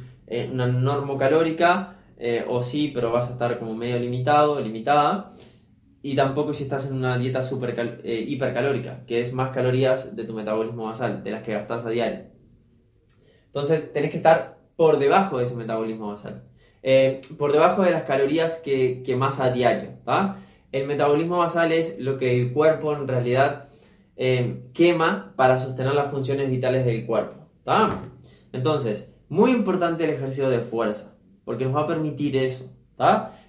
una 0.54 0.68
norma 0.68 1.18
calórica 1.18 1.98
eh, 2.24 2.46
o 2.48 2.62
sí, 2.62 2.92
pero 2.94 3.12
vas 3.12 3.30
a 3.30 3.32
estar 3.32 3.58
como 3.58 3.74
medio 3.74 3.98
limitado, 3.98 4.60
limitada. 4.60 5.32
Y 6.04 6.16
tampoco 6.16 6.54
si 6.54 6.64
estás 6.64 6.86
en 6.86 6.96
una 6.96 7.18
dieta 7.18 7.42
super 7.42 8.00
eh, 8.04 8.26
hipercalórica, 8.28 9.04
que 9.08 9.22
es 9.22 9.34
más 9.34 9.50
calorías 9.50 10.16
de 10.16 10.24
tu 10.24 10.34
metabolismo 10.34 10.86
basal, 10.86 11.24
de 11.24 11.32
las 11.32 11.42
que 11.42 11.54
gastas 11.54 11.84
a 11.84 11.90
diario. 11.90 12.26
Entonces 13.48 13.92
tenés 13.92 14.12
que 14.12 14.18
estar 14.18 14.60
por 14.76 15.00
debajo 15.00 15.40
de 15.40 15.46
ese 15.46 15.56
metabolismo 15.56 16.10
basal. 16.10 16.44
Eh, 16.84 17.22
por 17.40 17.54
debajo 17.54 17.82
de 17.82 17.90
las 17.90 18.04
calorías 18.04 18.60
que, 18.60 19.02
que 19.04 19.16
más 19.16 19.40
a 19.40 19.50
diario. 19.50 19.98
El 20.72 20.86
metabolismo 20.86 21.40
basal 21.40 21.72
es 21.72 21.98
lo 21.98 22.20
que 22.20 22.40
el 22.40 22.54
cuerpo 22.54 22.94
en 22.94 23.08
realidad 23.08 23.68
quema 24.74 25.34
para 25.36 25.58
sostener 25.58 25.96
las 25.96 26.12
funciones 26.12 26.52
vitales 26.52 26.86
del 26.86 27.08
cuerpo. 27.08 27.48
Entonces, 28.54 29.12
muy 29.28 29.52
importante 29.52 30.04
el 30.04 30.12
ejercicio 30.12 30.50
de 30.50 30.60
fuerza, 30.60 31.11
porque 31.46 31.66
nos 31.66 31.76
va 31.76 31.82
a 31.82 31.88
permitir 31.88 32.36
eso. 32.36 32.70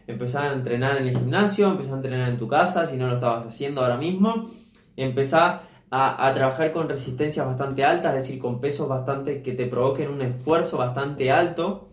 Empezar 0.07 0.45
a 0.45 0.53
entrenar 0.53 0.97
en 0.97 1.09
el 1.09 1.17
gimnasio, 1.17 1.71
empezar 1.71 1.95
a 1.95 1.97
entrenar 1.97 2.29
en 2.29 2.39
tu 2.39 2.49
casa, 2.49 2.87
si 2.87 2.97
no 2.97 3.07
lo 3.07 3.15
estabas 3.15 3.47
haciendo 3.47 3.83
ahora 3.83 3.97
mismo. 3.97 4.51
Empezar 4.97 5.63
a, 5.91 6.27
a, 6.27 6.35
trabajar 6.35 6.73
con 6.73 6.89
resistencias 6.89 7.47
bastante 7.47 7.85
altas, 7.85 8.17
es 8.17 8.23
decir, 8.23 8.41
con 8.41 8.61
pesos 8.61 8.89
bastante 8.89 9.43
que 9.43 9.53
te 9.53 9.67
provoquen 9.67 10.11
un 10.11 10.23
esfuerzo 10.23 10.79
bastante 10.79 11.31
alto 11.31 11.89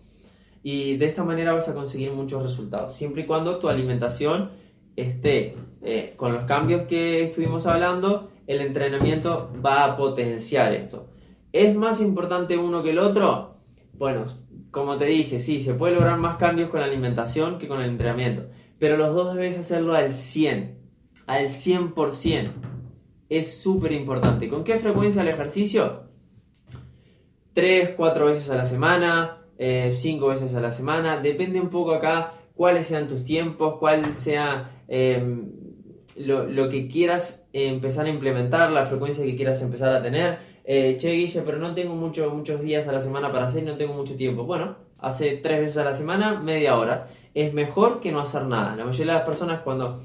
y 0.63 0.97
de 0.97 1.05
esta 1.05 1.23
manera 1.23 1.53
vas 1.53 1.69
a 1.69 1.73
conseguir 1.73 2.11
muchos 2.11 2.43
resultados, 2.43 2.93
siempre 2.93 3.23
y 3.23 3.25
cuando 3.25 3.59
tu 3.59 3.69
alimentación 3.69 4.51
esté 4.95 5.55
eh, 5.81 6.13
con 6.17 6.33
los 6.33 6.45
cambios 6.45 6.83
que 6.83 7.23
estuvimos 7.23 7.65
hablando, 7.65 8.29
el 8.47 8.61
entrenamiento 8.61 9.51
va 9.65 9.85
a 9.85 9.97
potenciar 9.97 10.73
esto. 10.73 11.07
¿Es 11.53 11.75
más 11.75 12.01
importante 12.01 12.57
uno 12.57 12.83
que 12.83 12.91
el 12.91 12.99
otro? 12.99 13.55
Bueno, 13.93 14.23
como 14.71 14.97
te 14.97 15.05
dije, 15.05 15.39
sí, 15.39 15.59
se 15.59 15.73
puede 15.73 15.95
lograr 15.95 16.17
más 16.17 16.37
cambios 16.37 16.69
con 16.69 16.79
la 16.79 16.85
alimentación 16.85 17.57
que 17.57 17.67
con 17.67 17.81
el 17.81 17.89
entrenamiento, 17.89 18.49
pero 18.77 18.97
los 18.97 19.13
dos 19.13 19.33
debes 19.35 19.57
hacerlo 19.57 19.95
al 19.95 20.13
100, 20.13 20.77
al 21.27 21.49
100%. 21.49 22.51
Es 23.29 23.61
súper 23.61 23.91
importante. 23.91 24.49
¿Con 24.49 24.63
qué 24.63 24.79
frecuencia 24.79 25.21
el 25.21 25.27
ejercicio? 25.27 26.09
3, 27.53 27.91
4 27.95 28.25
veces 28.25 28.49
a 28.49 28.55
la 28.55 28.65
semana, 28.65 29.39
eh, 29.61 29.93
cinco 29.97 30.27
veces 30.27 30.55
a 30.55 30.61
la 30.61 30.71
semana. 30.71 31.19
Depende 31.19 31.59
un 31.59 31.69
poco 31.69 31.93
acá 31.93 32.33
cuáles 32.55 32.87
sean 32.87 33.09
tus 33.09 33.25
tiempos, 33.25 33.75
cuál 33.77 34.15
sea 34.15 34.83
em, 34.87 35.51
lo, 36.15 36.69
que 36.69 36.87
quieras 36.87 37.47
empezar 37.51 38.05
a 38.05 38.09
implementar, 38.09 38.71
la 38.71 38.85
frecuencia 38.85 39.25
que 39.25 39.35
quieras 39.35 39.61
empezar 39.61 39.93
a 39.93 40.01
tener. 40.01 40.48
Eh, 40.71 40.97
che, 40.99 41.13
Guille, 41.13 41.41
pero 41.41 41.57
no 41.57 41.73
tengo 41.73 41.95
mucho, 41.95 42.29
muchos 42.29 42.61
días 42.61 42.87
a 42.87 42.91
la 42.91 43.01
semana 43.01 43.31
para 43.31 43.45
hacer, 43.47 43.63
no 43.63 43.75
tengo 43.75 43.95
mucho 43.95 44.15
tiempo. 44.15 44.43
Bueno, 44.43 44.75
hace 44.99 45.37
tres 45.37 45.61
veces 45.61 45.77
a 45.77 45.83
la 45.83 45.95
semana, 45.95 46.39
media 46.39 46.77
hora. 46.77 47.07
Es 47.33 47.55
mejor 47.55 47.99
que 47.99 48.11
no 48.11 48.19
hacer 48.19 48.45
nada. 48.45 48.75
La 48.75 48.85
mayoría 48.85 49.13
de 49.13 49.17
las 49.17 49.25
personas 49.27 49.61
cuando 49.61 49.99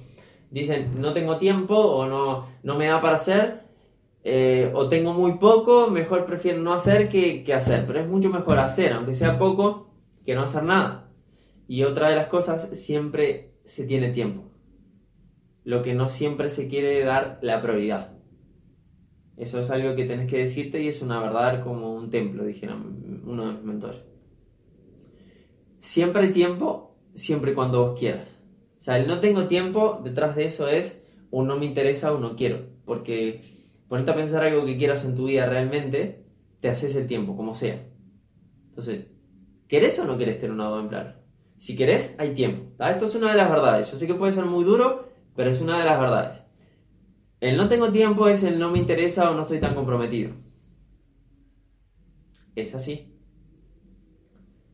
dicen 0.51 1.03
no 1.03 1.13
tengo 1.13 1.37
tiempo 1.37 1.77
o 1.77 2.07
no, 2.07 2.47
no 2.63 2.77
me 2.77 2.87
da 2.87 3.03
para 3.03 3.17
hacer, 3.17 3.65
eh, 4.23 4.71
o 4.73 4.89
tengo 4.89 5.13
muy 5.13 5.35
poco, 5.35 5.91
mejor 5.91 6.25
prefiero 6.25 6.63
no 6.63 6.73
hacer 6.73 7.11
que, 7.11 7.45
hacer. 7.53 7.85
Pero 7.87 8.01
es 8.01 8.09
mucho 8.09 8.31
mejor 8.31 8.59
hacer, 8.59 8.95
aunque 8.95 9.15
sea 9.15 9.39
poco, 9.39 9.91
que 10.25 10.35
no 10.35 10.45
hacer 10.45 10.63
nada. 10.63 11.11
Y 11.69 11.83
otra 11.83 12.09
de 12.09 12.17
las 12.17 12.29
cosas, 12.29 12.71
siempre 12.73 13.53
se 13.67 13.85
tiene 13.87 14.09
tiempo. 14.13 14.45
Lo 15.63 15.83
que 15.83 15.93
no 15.93 16.09
siempre 16.09 16.49
se 16.49 16.69
quiere 16.69 17.05
dar 17.05 17.39
la 17.43 17.61
prioridad. 17.61 18.14
Eso 19.37 19.59
es 19.59 19.71
algo 19.71 19.97
que 19.97 20.05
tenés 20.05 20.31
que 20.31 20.39
decirte 20.39 20.81
y 20.81 20.89
es 20.89 21.03
una 21.03 21.21
verdad 21.21 21.63
como 21.63 21.95
un 21.95 22.11
templo, 22.11 22.45
dijeron 22.45 23.23
uno 23.27 23.47
de 23.47 23.53
mis 23.55 23.65
mentores. 23.65 24.01
Siempre 25.81 26.23
hay 26.23 26.33
tiempo, 26.33 26.97
siempre 27.15 27.53
y 27.53 27.55
cuando 27.55 27.85
vos 27.85 27.99
quieras. 27.99 28.39
O 28.79 28.83
sea, 28.83 28.99
el 28.99 29.07
no 29.07 29.21
tengo 29.21 29.47
tiempo, 29.47 30.01
detrás 30.05 30.37
de 30.37 30.47
eso 30.47 30.69
es 30.69 31.03
un 31.31 31.47
no 31.47 31.59
me 31.59 31.67
interesa 31.67 32.13
o 32.13 32.19
no 32.19 32.37
quiero. 32.37 32.61
Porque 32.85 33.43
ponerte 33.89 34.13
a 34.13 34.17
pensar 34.17 34.45
algo 34.45 34.65
que 34.65 34.77
quieras 34.77 35.05
en 35.05 35.15
tu 35.15 35.27
vida 35.27 35.47
realmente, 35.47 36.25
te 36.61 36.69
haces 36.69 36.95
el 36.97 37.07
tiempo, 37.07 37.37
como 37.37 37.55
sea. 37.55 37.87
Entonces, 38.69 39.07
¿querés 39.69 39.99
o 39.99 40.05
no 40.05 40.17
querés 40.17 40.39
tener 40.39 40.53
un 40.53 40.71
buen 40.71 40.89
plan? 40.89 41.17
Si 41.57 41.77
querés, 41.77 42.15
hay 42.19 42.35
tiempo. 42.35 42.63
Esto 42.85 43.07
es 43.07 43.15
una 43.15 43.31
de 43.31 43.37
las 43.37 43.51
verdades. 43.51 43.91
Yo 43.91 43.97
sé 43.97 44.07
que 44.07 44.15
puede 44.15 44.33
ser 44.33 44.45
muy 44.45 44.65
duro, 44.65 45.09
pero 45.35 45.51
es 45.51 45.61
una 45.61 45.79
de 45.79 45.85
las 45.85 45.99
verdades. 45.99 46.43
El 47.45 47.59
no 47.59 47.69
tengo 47.69 47.93
tiempo 47.93 48.27
es 48.27 48.43
el 48.43 48.59
no 48.59 48.71
me 48.71 48.79
interesa 48.79 49.31
o 49.31 49.35
no 49.35 49.43
estoy 49.43 49.61
tan 49.61 49.75
comprometido. 49.75 50.31
Es 52.57 52.75
así. 52.75 53.13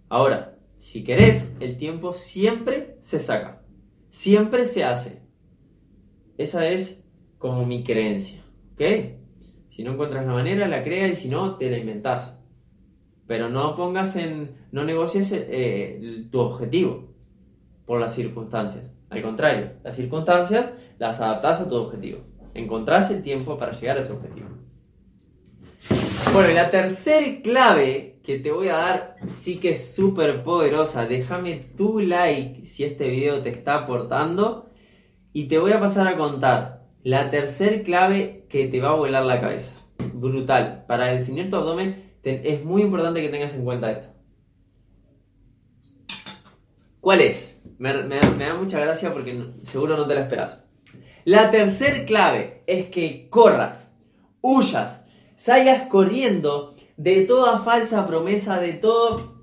Ahora, 0.08 0.56
si 0.78 1.02
querés, 1.02 1.52
el 1.58 1.76
tiempo 1.76 2.12
siempre 2.12 2.96
se 3.00 3.18
saca. 3.18 3.64
Siempre 4.08 4.66
se 4.66 4.84
hace. 4.84 5.20
Esa 6.38 6.68
es 6.68 7.04
como 7.38 7.66
mi 7.66 7.82
creencia. 7.82 8.44
Si 9.68 9.82
no 9.82 9.94
encuentras 9.94 10.24
la 10.24 10.32
manera, 10.32 10.68
la 10.68 10.84
creas 10.84 11.10
y 11.10 11.16
si 11.16 11.28
no, 11.28 11.56
te 11.56 11.72
la 11.72 11.78
inventás. 11.78 12.40
Pero 13.26 13.48
no 13.48 13.74
pongas 13.74 14.14
en. 14.14 14.68
no 14.70 14.84
negocies 14.84 15.32
eh, 15.32 16.28
tu 16.30 16.38
objetivo 16.38 17.16
por 17.84 17.98
las 17.98 18.14
circunstancias. 18.14 18.92
Al 19.08 19.22
contrario, 19.22 19.72
las 19.82 19.96
circunstancias 19.96 20.70
las 21.00 21.20
adaptás 21.20 21.62
a 21.62 21.68
tu 21.68 21.74
objetivo. 21.74 22.29
Encontrás 22.54 23.10
el 23.10 23.22
tiempo 23.22 23.58
para 23.58 23.72
llegar 23.72 23.98
a 23.98 24.00
ese 24.00 24.12
objetivo. 24.12 24.48
Bueno, 26.32 26.50
y 26.50 26.54
la 26.54 26.70
tercera 26.70 27.40
clave 27.42 28.20
que 28.22 28.38
te 28.38 28.52
voy 28.52 28.68
a 28.68 28.76
dar 28.76 29.16
sí 29.26 29.58
que 29.58 29.72
es 29.72 29.94
súper 29.94 30.42
poderosa. 30.42 31.06
Déjame 31.06 31.56
tu 31.76 32.00
like 32.00 32.66
si 32.66 32.84
este 32.84 33.08
video 33.08 33.42
te 33.42 33.50
está 33.50 33.74
aportando. 33.74 34.70
Y 35.32 35.48
te 35.48 35.58
voy 35.58 35.72
a 35.72 35.80
pasar 35.80 36.08
a 36.08 36.16
contar 36.16 36.86
la 37.02 37.30
tercer 37.30 37.82
clave 37.82 38.46
que 38.48 38.66
te 38.66 38.80
va 38.80 38.90
a 38.90 38.96
volar 38.96 39.24
la 39.24 39.40
cabeza. 39.40 39.76
Brutal. 40.12 40.84
Para 40.86 41.06
definir 41.06 41.50
tu 41.50 41.56
abdomen 41.56 42.10
es 42.22 42.64
muy 42.64 42.82
importante 42.82 43.22
que 43.22 43.28
tengas 43.28 43.54
en 43.54 43.64
cuenta 43.64 43.92
esto. 43.92 44.08
¿Cuál 47.00 47.22
es? 47.22 47.58
Me, 47.78 47.92
da 47.92 48.54
mucha 48.54 48.78
gracia 48.78 49.12
porque 49.12 49.52
seguro 49.64 49.96
no 49.96 50.06
te 50.06 50.14
la 50.14 50.22
esperas. 50.22 50.62
La 51.24 51.50
tercer 51.50 52.06
clave 52.06 52.62
es 52.66 52.86
que 52.86 53.28
corras, 53.28 53.92
huyas, 54.40 55.04
salgas 55.36 55.88
corriendo 55.88 56.74
de 56.96 57.22
toda 57.22 57.60
falsa 57.60 58.06
promesa, 58.06 58.58
de 58.58 58.74
todo 58.74 59.40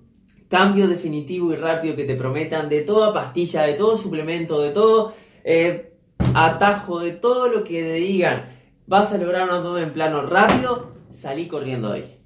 cambio 0.47 0.87
definitivo 0.87 1.51
y 1.51 1.55
rápido 1.55 1.95
que 1.95 2.05
te 2.05 2.15
prometan, 2.15 2.69
de 2.69 2.81
toda 2.81 3.13
pastilla, 3.13 3.63
de 3.63 3.73
todo 3.73 3.97
suplemento, 3.97 4.61
de 4.61 4.71
todo 4.71 5.13
eh, 5.43 5.93
atajo, 6.33 6.99
de 6.99 7.11
todo 7.11 7.49
lo 7.49 7.63
que 7.63 7.81
te 7.81 7.93
digan. 7.93 8.57
Vas 8.87 9.13
a 9.13 9.17
lograr 9.17 9.43
un 9.49 9.55
abdomen 9.55 9.93
plano 9.93 10.21
rápido, 10.21 10.93
salí 11.11 11.47
corriendo 11.47 11.91
de 11.91 11.99
ahí. 11.99 12.19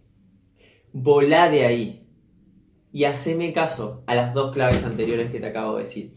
Volá 0.94 1.50
de 1.50 1.66
ahí. 1.66 2.08
Y 2.94 3.06
haceme 3.06 3.54
caso 3.54 4.04
a 4.06 4.16
las 4.16 4.34
dos 4.34 4.52
claves 4.52 4.84
anteriores 4.84 5.32
que 5.32 5.40
te 5.40 5.48
acabo 5.48 5.78
de 5.78 5.84
decir. 5.84 6.14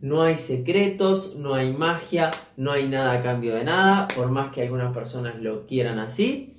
No 0.00 0.22
hay 0.22 0.36
secretos, 0.36 1.36
no 1.36 1.54
hay 1.54 1.72
magia, 1.72 2.30
no 2.56 2.72
hay 2.72 2.88
nada 2.88 3.12
a 3.14 3.22
cambio 3.22 3.54
de 3.54 3.64
nada, 3.64 4.08
por 4.08 4.30
más 4.30 4.52
que 4.52 4.62
algunas 4.62 4.92
personas 4.92 5.40
lo 5.40 5.66
quieran 5.66 5.98
así. 5.98 6.54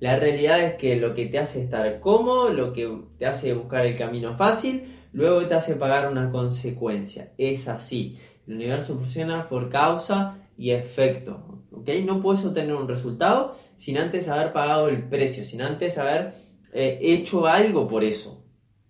La 0.00 0.16
realidad 0.16 0.60
es 0.60 0.74
que 0.74 0.96
lo 0.96 1.14
que 1.14 1.26
te 1.26 1.38
hace 1.38 1.62
estar 1.62 2.00
cómodo, 2.00 2.52
lo 2.52 2.72
que 2.72 2.88
te 3.18 3.26
hace 3.26 3.52
buscar 3.52 3.84
el 3.84 3.96
camino 3.96 4.36
fácil, 4.36 4.96
luego 5.12 5.46
te 5.46 5.54
hace 5.54 5.74
pagar 5.74 6.10
una 6.10 6.30
consecuencia. 6.30 7.32
Es 7.36 7.68
así. 7.68 8.18
El 8.46 8.54
universo 8.54 8.96
funciona 8.96 9.48
por 9.48 9.68
causa 9.68 10.38
y 10.56 10.70
efecto. 10.70 11.64
¿ok? 11.72 11.88
No 12.04 12.20
puedes 12.20 12.44
obtener 12.44 12.74
un 12.74 12.88
resultado 12.88 13.56
sin 13.76 13.98
antes 13.98 14.28
haber 14.28 14.52
pagado 14.52 14.88
el 14.88 15.08
precio, 15.08 15.44
sin 15.44 15.62
antes 15.62 15.98
haber 15.98 16.34
eh, 16.72 16.98
hecho 17.02 17.46
algo 17.46 17.86
por 17.86 18.04
eso. 18.04 18.44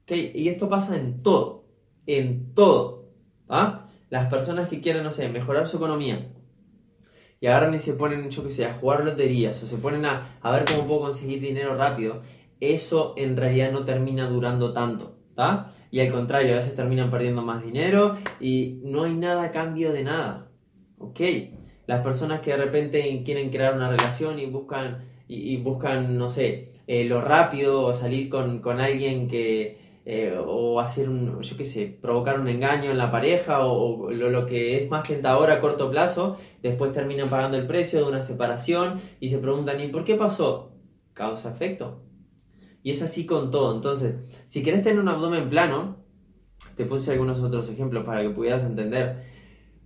Y 0.09 0.49
esto 0.49 0.69
pasa 0.69 0.97
en 0.97 1.23
todo. 1.23 1.67
En 2.07 2.55
todo. 2.55 3.11
¿ah? 3.49 3.88
Las 4.11 4.27
personas 4.29 4.69
que 4.69 4.81
quieren, 4.81 5.03
no 5.03 5.13
sé, 5.13 5.29
mejorar 5.29 5.69
su 5.69 5.77
economía, 5.77 6.29
y 7.41 7.47
agarran 7.47 7.75
y 7.75 7.79
se 7.79 7.95
ponen, 7.95 8.31
yo 8.31 8.43
que 8.43 8.51
sé, 8.51 8.67
a 8.67 8.75
jugar 8.75 9.05
loterías 9.05 9.63
o 9.63 9.67
se 9.67 9.77
ponen 9.77 10.05
a, 10.07 10.39
a 10.41 10.51
ver 10.51 10.65
cómo 10.65 10.87
puedo 10.87 11.01
conseguir 11.03 11.41
dinero 11.41 11.77
rápido, 11.77 12.23
eso 12.61 13.15
en 13.17 13.37
realidad 13.37 13.71
no 13.71 13.85
termina 13.85 14.29
durando 14.29 14.73
tanto. 14.73 15.19
¿está? 15.31 15.71
Y 15.91 16.01
al 16.01 16.11
contrario, 16.11 16.53
a 16.53 16.57
veces 16.57 16.75
terminan 16.75 17.11
perdiendo 17.11 17.43
más 17.43 17.65
dinero 17.65 18.17
y 18.41 18.81
no 18.83 19.05
hay 19.05 19.15
nada 19.15 19.45
a 19.45 19.51
cambio 19.53 19.93
de 19.93 20.03
nada. 20.03 20.51
¿Ok? 20.99 21.21
Las 21.87 22.03
personas 22.03 22.41
que 22.41 22.51
de 22.51 22.57
repente 22.57 23.23
quieren 23.25 23.51
crear 23.51 23.75
una 23.75 23.89
relación 23.89 24.39
y 24.39 24.47
buscan, 24.47 25.05
y, 25.29 25.57
buscan 25.59 26.19
no 26.19 26.29
sé, 26.29 26.83
eh, 26.87 27.05
lo 27.05 27.21
rápido 27.21 27.83
o 27.83 27.95
salir 27.95 28.29
con, 28.29 28.61
con 28.61 28.81
alguien 28.81 29.29
que, 29.29 29.88
eh, 30.11 30.35
o 30.43 30.81
hacer 30.81 31.11
un, 31.11 31.43
yo 31.43 31.57
qué 31.59 31.67
sé, 31.67 31.85
provocar 32.01 32.41
un 32.41 32.49
engaño 32.49 32.91
en 32.91 32.97
la 32.97 33.11
pareja 33.11 33.67
o, 33.67 34.11
lo, 34.11 34.47
que 34.47 34.83
es 34.83 34.89
más 34.89 35.07
tentador 35.07 35.51
a 35.51 35.61
corto 35.61 35.91
plazo, 35.91 36.39
después 36.63 36.95
terminan 36.95 37.29
pagando 37.29 37.59
el 37.59 37.67
precio 37.67 37.99
de 37.99 38.07
una 38.07 38.23
separación 38.23 39.03
y 39.21 39.29
se 39.29 39.37
preguntan, 39.37 39.79
¿y 39.83 39.89
por 39.89 40.05
qué 40.05 40.15
pasó? 40.15 40.73
Causa-efecto. 41.13 42.01
Y 42.83 42.93
es 42.93 43.03
así 43.03 43.27
con 43.27 43.51
todo. 43.51 43.77
Entonces, 43.77 44.15
si 44.47 44.63
querés 44.63 44.83
tener 44.83 44.99
un 44.99 45.11
abdomen 45.11 45.51
plano, 45.51 45.99
te 46.75 46.87
puse 46.87 47.13
algunos 47.13 47.41
otros 47.41 47.69
ejemplos 47.69 48.07
para 48.07 48.23
que 48.23 48.31
pudieras 48.31 48.65
entender. 48.65 49.27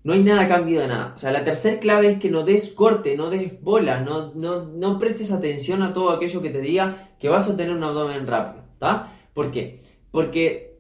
No 0.05 0.13
hay 0.13 0.23
nada 0.23 0.43
a 0.43 0.49
cambio 0.49 0.83
de 0.83 0.87
nada. 0.87 1.15
O 1.17 1.19
sea, 1.19 1.33
la 1.33 1.43
tercera 1.43 1.81
clave 1.81 2.13
es 2.13 2.19
que 2.21 2.31
no 2.31 2.45
des 2.45 2.69
corte, 2.69 3.17
no 3.17 3.29
des 3.29 3.61
bola, 3.61 4.01
no, 4.03 4.33
no, 4.35 4.67
no 4.67 5.01
prestes 5.01 5.33
atención 5.33 5.83
a 5.83 5.93
todo 5.93 6.11
aquello 6.11 6.41
que 6.43 6.51
te 6.51 6.61
diga 6.61 7.11
que 7.19 7.29
vas 7.29 7.51
a 7.51 7.57
tener 7.57 7.75
un 7.75 7.83
abdomen 7.83 8.25
rápido. 8.29 8.63
¿Está? 8.75 9.13
¿Por 9.35 9.51
qué? 9.51 9.81
Porque 10.13 10.79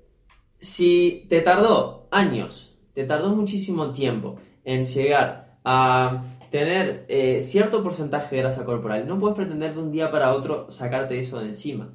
si 0.59 1.27
te 1.29 1.41
tardó 1.41 2.07
años, 2.13 2.79
te 2.95 3.05
tardó 3.05 3.31
muchísimo 3.31 3.91
tiempo 3.91 4.37
en 4.65 4.87
llegar 4.87 5.59
a 5.65 6.23
tener 6.51 7.07
eh, 7.09 7.41
cierto 7.41 7.83
porcentaje 7.83 8.37
de 8.37 8.43
grasa 8.43 8.65
corporal, 8.65 9.09
no 9.09 9.19
puedes 9.19 9.37
pretender 9.37 9.75
de 9.75 9.81
un 9.81 9.91
día 9.91 10.11
para 10.11 10.35
otro 10.35 10.71
sacarte 10.71 11.19
eso 11.19 11.41
de 11.41 11.49
encima. 11.49 11.95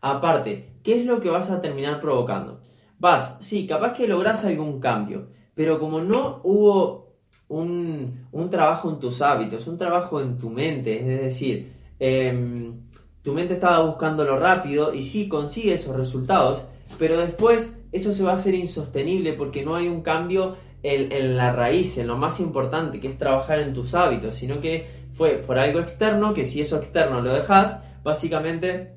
Aparte, 0.00 0.76
¿qué 0.82 1.00
es 1.00 1.04
lo 1.04 1.20
que 1.20 1.28
vas 1.28 1.50
a 1.50 1.60
terminar 1.60 2.00
provocando? 2.00 2.60
Vas, 2.98 3.36
sí, 3.40 3.66
capaz 3.66 3.92
que 3.94 4.06
logras 4.06 4.44
algún 4.44 4.78
cambio, 4.78 5.28
pero 5.54 5.78
como 5.80 6.00
no 6.00 6.40
hubo 6.44 7.16
un, 7.48 8.28
trabajo 8.50 8.90
en 8.90 9.00
tus 9.00 9.20
hábitos, 9.22 9.66
un 9.66 9.76
trabajo 9.76 10.20
en 10.20 10.38
tu 10.38 10.50
mente, 10.50 11.00
es 11.00 11.20
decir, 11.20 11.72
em, 11.98 12.88
tu 13.22 13.32
mente 13.32 13.54
estaba 13.54 13.84
buscando 13.84 14.24
lo 14.24 14.38
rápido 14.38 14.94
y 14.94 15.02
sí 15.02 15.28
consigue 15.28 15.74
esos 15.74 15.96
resultados, 15.96 16.66
pero 16.98 17.18
después 17.18 17.76
eso 17.92 18.12
se 18.12 18.22
va 18.22 18.32
a 18.32 18.34
hacer 18.34 18.54
insostenible 18.54 19.32
porque 19.34 19.64
no 19.64 19.76
hay 19.76 19.88
un 19.88 20.02
cambio 20.02 20.56
en, 20.82 21.36
la 21.36 21.52
raíz, 21.52 21.98
en 21.98 22.06
lo 22.06 22.16
más 22.16 22.40
importante, 22.40 23.00
que 23.00 23.08
es 23.08 23.18
trabajar 23.18 23.60
en 23.60 23.74
tus 23.74 23.94
hábitos, 23.94 24.34
sino 24.34 24.60
que 24.60 24.86
fue 25.12 25.32
por 25.32 25.58
algo 25.58 25.80
externo, 25.80 26.32
que 26.32 26.44
si 26.44 26.60
eso 26.60 26.78
externo 26.78 27.20
lo 27.20 27.34
dejas, 27.34 27.82
básicamente 28.02 28.94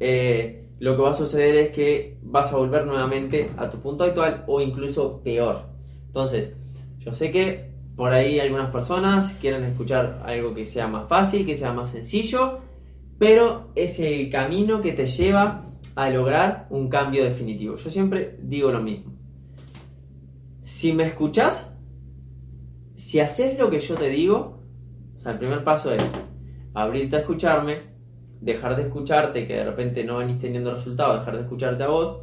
eh, 0.00 0.70
lo 0.78 0.96
que 0.96 1.02
va 1.02 1.10
a 1.10 1.14
suceder 1.14 1.56
es 1.56 1.70
que 1.70 2.18
vas 2.22 2.52
a 2.52 2.56
volver 2.56 2.86
nuevamente 2.86 3.50
a 3.58 3.68
tu 3.68 3.78
punto 3.80 4.04
actual 4.04 4.44
o 4.46 4.60
incluso 4.60 5.20
peor. 5.22 5.66
Entonces, 6.06 6.56
yo 6.98 7.12
sé 7.12 7.30
que 7.30 7.70
por 7.94 8.12
ahí 8.12 8.40
algunas 8.40 8.70
personas 8.70 9.34
quieren 9.40 9.64
escuchar 9.64 10.22
algo 10.24 10.54
que 10.54 10.64
sea 10.64 10.88
más 10.88 11.08
fácil, 11.08 11.44
que 11.44 11.56
sea 11.56 11.72
más 11.72 11.90
sencillo, 11.90 12.60
pero 13.22 13.70
es 13.76 14.00
el 14.00 14.28
camino 14.30 14.82
que 14.82 14.90
te 14.90 15.06
lleva 15.06 15.70
a 15.94 16.10
lograr 16.10 16.66
un 16.70 16.88
cambio 16.88 17.22
definitivo. 17.22 17.76
Yo 17.76 17.88
siempre 17.88 18.36
digo 18.42 18.72
lo 18.72 18.82
mismo. 18.82 19.12
Si 20.62 20.92
me 20.92 21.04
escuchas, 21.04 21.72
si 22.96 23.20
haces 23.20 23.56
lo 23.56 23.70
que 23.70 23.78
yo 23.78 23.94
te 23.94 24.08
digo, 24.08 24.64
o 25.16 25.20
sea, 25.20 25.30
el 25.30 25.38
primer 25.38 25.62
paso 25.62 25.94
es 25.94 26.02
abrirte 26.74 27.14
a 27.14 27.20
escucharme, 27.20 27.82
dejar 28.40 28.74
de 28.74 28.82
escucharte, 28.82 29.46
que 29.46 29.54
de 29.54 29.66
repente 29.66 30.02
no 30.02 30.18
venís 30.18 30.40
teniendo 30.40 30.74
resultados, 30.74 31.20
dejar 31.20 31.36
de 31.36 31.42
escucharte 31.42 31.84
a 31.84 31.88
vos, 31.90 32.22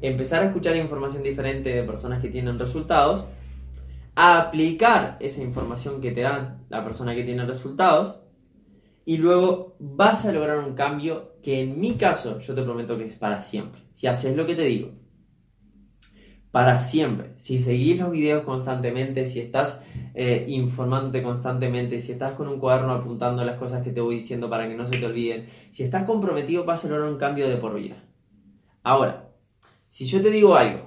empezar 0.00 0.42
a 0.42 0.46
escuchar 0.46 0.74
información 0.74 1.22
diferente 1.22 1.72
de 1.72 1.84
personas 1.84 2.20
que 2.20 2.28
tienen 2.28 2.58
resultados, 2.58 3.24
aplicar 4.16 5.16
esa 5.20 5.44
información 5.44 6.00
que 6.00 6.10
te 6.10 6.22
dan 6.22 6.64
la 6.70 6.82
persona 6.82 7.14
que 7.14 7.22
tiene 7.22 7.46
resultados, 7.46 8.22
y 9.04 9.16
luego 9.16 9.76
vas 9.78 10.24
a 10.26 10.32
lograr 10.32 10.58
un 10.58 10.74
cambio 10.74 11.34
que 11.42 11.60
en 11.60 11.80
mi 11.80 11.94
caso 11.94 12.38
yo 12.40 12.54
te 12.54 12.62
prometo 12.62 12.98
que 12.98 13.04
es 13.04 13.14
para 13.14 13.42
siempre. 13.42 13.82
Si 13.94 14.06
haces 14.06 14.36
lo 14.36 14.46
que 14.46 14.54
te 14.54 14.62
digo, 14.62 14.90
para 16.50 16.78
siempre. 16.78 17.32
Si 17.36 17.62
seguís 17.62 17.98
los 17.98 18.10
videos 18.10 18.44
constantemente, 18.44 19.26
si 19.26 19.40
estás 19.40 19.82
eh, 20.14 20.44
informándote 20.48 21.22
constantemente, 21.22 22.00
si 22.00 22.12
estás 22.12 22.32
con 22.32 22.48
un 22.48 22.58
cuaderno 22.58 22.92
apuntando 22.92 23.44
las 23.44 23.58
cosas 23.58 23.82
que 23.82 23.92
te 23.92 24.00
voy 24.00 24.16
diciendo 24.16 24.50
para 24.50 24.68
que 24.68 24.74
no 24.74 24.86
se 24.86 24.98
te 24.98 25.06
olviden, 25.06 25.46
si 25.70 25.84
estás 25.84 26.04
comprometido 26.04 26.64
vas 26.64 26.84
a 26.84 26.88
lograr 26.88 27.08
un 27.10 27.18
cambio 27.18 27.48
de 27.48 27.56
por 27.56 27.74
vida. 27.74 28.02
Ahora, 28.82 29.30
si 29.88 30.06
yo 30.06 30.20
te 30.22 30.30
digo 30.30 30.56
algo 30.56 30.82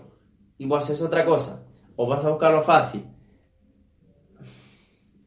y 0.57 0.65
vos 0.65 0.83
haces 0.83 1.01
otra 1.01 1.25
cosa, 1.25 1.65
o 1.95 2.07
vas 2.07 2.25
a 2.25 2.29
buscarlo 2.29 2.63
fácil, 2.63 3.05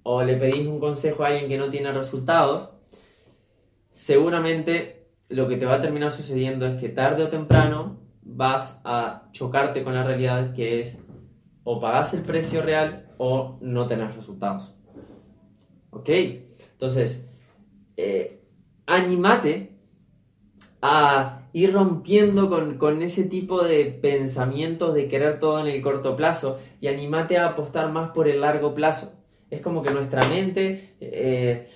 o 0.03 0.23
le 0.23 0.37
pedís 0.37 0.67
un 0.67 0.79
consejo 0.79 1.25
a 1.25 1.29
alguien 1.29 1.49
que 1.49 1.59
no 1.59 1.71
tiene 1.71 1.93
resultados, 1.93 2.76
seguramente 3.97 5.09
lo 5.31 5.49
que 5.49 5.57
te 5.57 5.65
va 5.65 5.77
a 5.77 5.81
terminar 5.81 6.11
sucediendo 6.11 6.67
es 6.67 6.79
que 6.79 6.91
tarde 6.91 7.25
o 7.25 7.29
temprano 7.29 7.99
vas 8.21 8.79
a 8.85 9.31
chocarte 9.33 9.83
con 9.83 9.95
la 9.95 10.05
realidad 10.05 10.53
que 10.53 10.81
es 10.81 11.03
o 11.65 11.81
pagas 11.81 12.13
el 12.13 12.21
precio 12.21 12.61
real 12.61 13.09
o 13.17 13.57
no 13.63 13.87
tenés 13.87 14.15
resultados. 14.15 14.77
¿Ok? 15.89 16.11
Entonces, 16.73 17.27
eh, 17.97 18.43
animate 18.85 19.79
a 20.83 21.49
ir 21.55 21.73
rompiendo 21.73 22.51
con, 22.51 23.03
ese 23.03 23.25
tipo 23.25 23.65
de 23.65 23.87
pensamientos 23.87 24.93
de 24.93 25.09
querer 25.09 25.41
todo 25.41 25.59
en 25.61 25.69
el 25.69 25.81
corto 25.81 26.17
plazo 26.17 26.61
y 26.83 26.89
animate 26.89 27.39
a 27.39 27.47
apostar 27.47 27.91
más 27.91 28.11
por 28.11 28.29
el 28.29 28.43
largo 28.43 28.75
plazo. 28.75 29.15
Es 29.49 29.63
como 29.63 29.83
que 29.83 29.95
nuestra 29.95 30.23
mente... 30.29 30.97
Eh, 31.01 31.67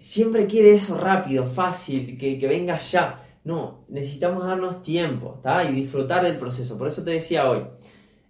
siempre 0.00 0.46
quiere 0.46 0.72
eso 0.72 0.96
rápido, 0.96 1.46
fácil, 1.46 2.16
que, 2.16 2.48
venga 2.48 2.78
ya. 2.78 3.22
No, 3.44 3.84
necesitamos 3.88 4.46
darnos 4.46 4.82
tiempo 4.82 5.40
y 5.68 5.72
disfrutar 5.72 6.24
del 6.24 6.38
proceso. 6.38 6.78
Por 6.78 6.88
eso 6.88 7.04
te 7.04 7.10
decía 7.10 7.48
hoy, 7.48 7.64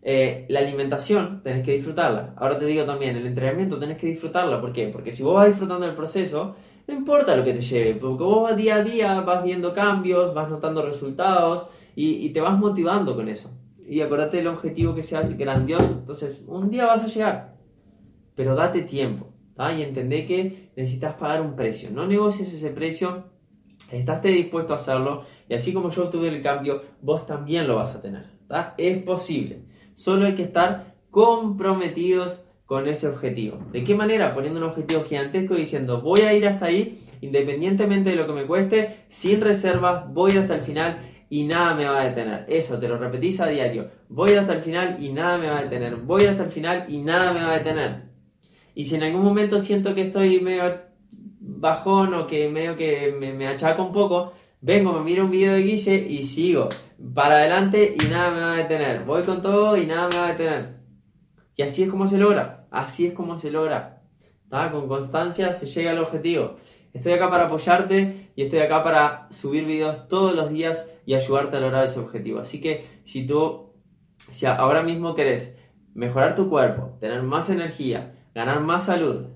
eh, 0.03 0.47
la 0.49 0.61
alimentación 0.61 1.43
tenés 1.45 1.65
que 1.65 1.73
disfrutarla. 1.73 2.35
Ahora 2.37 2.59
te 2.59 2.67
digo 2.67 2.85
también, 2.85 3.17
el 3.17 3.27
entrenamiento 3.27 3.79
tenés 3.79 3.99
que 3.99 4.09
disfrutarla. 4.09 4.61
¿Por 4.61 4.73
qué? 4.73 4.89
Porque 4.89 5.13
si 5.13 5.23
vos 5.23 5.35
vas 5.35 5.47
disfrutando 5.47 5.87
del 5.87 5.95
proceso, 5.95 6.57
no 6.89 6.95
importa 6.95 7.37
lo 7.37 7.45
que 7.45 7.55
te 7.55 7.63
lleve, 7.63 7.95
porque 7.95 8.25
vos 8.25 8.43
vas 8.43 8.57
día 8.57 8.77
a 8.77 8.83
día, 8.83 9.21
vas 9.21 9.45
viendo 9.45 9.73
cambios, 9.73 10.35
vas 10.35 10.51
notando 10.51 10.85
resultados 10.85 11.67
y, 11.95 12.27
y 12.27 12.31
te 12.31 12.41
vas 12.41 12.59
motivando 12.59 13.15
con 13.15 13.29
eso. 13.29 13.51
Y 13.89 14.01
acuérdate 14.01 14.39
del 14.39 14.49
objetivo 14.49 14.95
que 14.95 15.05
sea 15.05 15.23
grandioso. 15.23 15.93
Entonces, 16.01 16.41
un 16.49 16.69
día 16.69 16.87
vas 16.87 17.05
a 17.05 17.09
llegar, 17.09 17.55
pero 18.35 18.57
date 18.57 18.83
tiempo. 18.83 19.30
Y 19.77 19.83
entendé 19.83 20.27
que 20.27 20.71
necesitas 20.75 21.15
pagar 21.15 21.43
un 21.43 21.55
precio. 21.55 21.91
No 21.91 22.07
negocies 22.07 22.53
ese 22.53 22.71
precio, 22.71 23.25
estás 23.93 24.23
dispuesto 24.23 24.73
a 24.73 24.77
hacerlo 24.77 25.25
y 25.49 25.55
así 25.55 25.75
como 25.75 25.91
yo 25.91 26.09
tuve 26.09 26.29
el 26.29 26.41
cambio, 26.41 26.83
vos 27.03 27.27
también 27.27 27.69
lo 27.69 27.77
vas 27.77 27.95
a 27.95 28.01
tener. 28.01 28.31
Es 28.79 29.03
posible. 29.03 29.65
Solo 29.95 30.27
hay 30.27 30.35
que 30.35 30.45
estar 30.45 30.95
comprometidos 31.11 32.45
con 32.65 32.89
ese 32.89 33.09
objetivo. 33.09 33.59
¿De 33.73 33.85
qué 33.85 33.95
manera? 33.95 34.35
Poniendo 34.35 34.61
un 34.61 34.67
objetivo 34.67 35.03
gigantesco 35.03 35.55
y 35.55 35.59
diciendo 35.59 36.01
voy 36.01 36.21
a 36.21 36.33
ir 36.33 36.47
hasta 36.47 36.67
ahí, 36.67 37.03
independientemente 37.21 38.11
de 38.11 38.17
lo 38.17 38.27
que 38.27 38.33
me 38.33 38.47
cueste, 38.47 39.05
sin 39.09 39.41
reservas, 39.41 40.05
voy 40.13 40.37
hasta 40.37 40.55
el 40.55 40.63
final 40.63 41.01
y 41.29 41.45
nada 41.45 41.75
me 41.75 41.85
va 41.85 42.01
a 42.01 42.05
detener. 42.05 42.47
Eso 42.49 42.79
te 42.79 42.89
lo 42.89 42.97
repetís 42.97 43.41
a 43.41 43.47
diario. 43.47 43.91
Voy 44.09 44.33
hasta 44.33 44.55
el 44.55 44.63
final 44.63 44.97
y 45.01 45.13
nada 45.13 45.37
me 45.37 45.51
va 45.51 45.59
a 45.59 45.65
detener. 45.65 45.97
Voy 45.97 46.25
hasta 46.25 46.45
el 46.45 46.51
final 46.51 46.87
y 46.89 46.99
nada 46.99 47.33
me 47.33 47.41
va 47.43 47.53
a 47.53 47.59
detener. 47.59 48.10
Y 48.75 48.85
si 48.85 48.97
en 48.97 49.03
algún 49.03 49.23
momento 49.23 49.59
siento 49.59 49.95
que 49.95 50.03
estoy 50.03 50.41
medio 50.41 50.65
bajón 51.41 52.15
o 52.15 52.27
que 52.27 52.49
medio 52.49 52.77
que 52.77 53.15
me, 53.19 53.47
achaco 53.49 53.85
un 53.85 53.93
poco, 53.93 54.33
vengo, 54.61 54.93
me 54.93 55.01
miro 55.01 55.25
un 55.25 55.31
video 55.31 55.55
de 55.55 55.63
Guille 55.63 56.07
y 56.09 56.23
sigo 56.23 56.69
para 57.15 57.37
adelante 57.37 57.95
y 57.95 58.09
nada 58.09 58.31
me 58.31 58.41
va 58.41 58.53
a 58.55 58.57
detener. 58.57 59.05
Voy 59.05 59.23
con 59.23 59.43
todo 59.43 59.77
y 59.77 59.87
nada 59.87 60.09
me 60.09 60.17
va 60.17 60.27
a 60.27 60.33
detener. 60.33 60.81
Y 61.57 61.63
así 61.63 61.83
es 61.83 61.91
como 61.91 62.07
se 62.07 62.19
logra. 62.19 62.67
Así 62.71 63.07
es 63.07 63.13
como 63.13 63.39
se 63.39 63.51
logra. 63.51 64.03
Con 64.49 64.89
constancia 64.89 65.53
se 65.53 65.67
llega 65.67 65.93
al 65.93 65.99
objetivo. 65.99 66.57
Estoy 66.93 67.13
acá 67.13 67.31
para 67.31 67.47
apoyarte 67.47 68.31
y 68.35 68.43
estoy 68.43 68.61
acá 68.61 68.83
para 68.83 69.29
subir 69.31 69.65
videos 69.65 70.09
todos 70.09 70.35
los 70.35 70.51
días 70.51 70.89
y 71.07 71.15
ayudarte 71.15 71.57
a 71.57 71.61
lograr 71.61 71.85
ese 71.85 72.01
objetivo. 72.01 72.41
Así 72.41 72.61
que 72.61 73.01
si 73.05 73.27
tú, 73.27 73.75
si 74.31 74.47
ahora 74.47 74.83
mismo 74.83 75.15
querés 75.15 75.57
mejorar 75.95 76.35
tu 76.35 76.49
cuerpo, 76.49 76.97
tener 77.01 77.23
más 77.23 77.49
energía, 77.51 78.20
ganar 78.35 78.61
más 78.61 78.87
salud, 78.87 79.27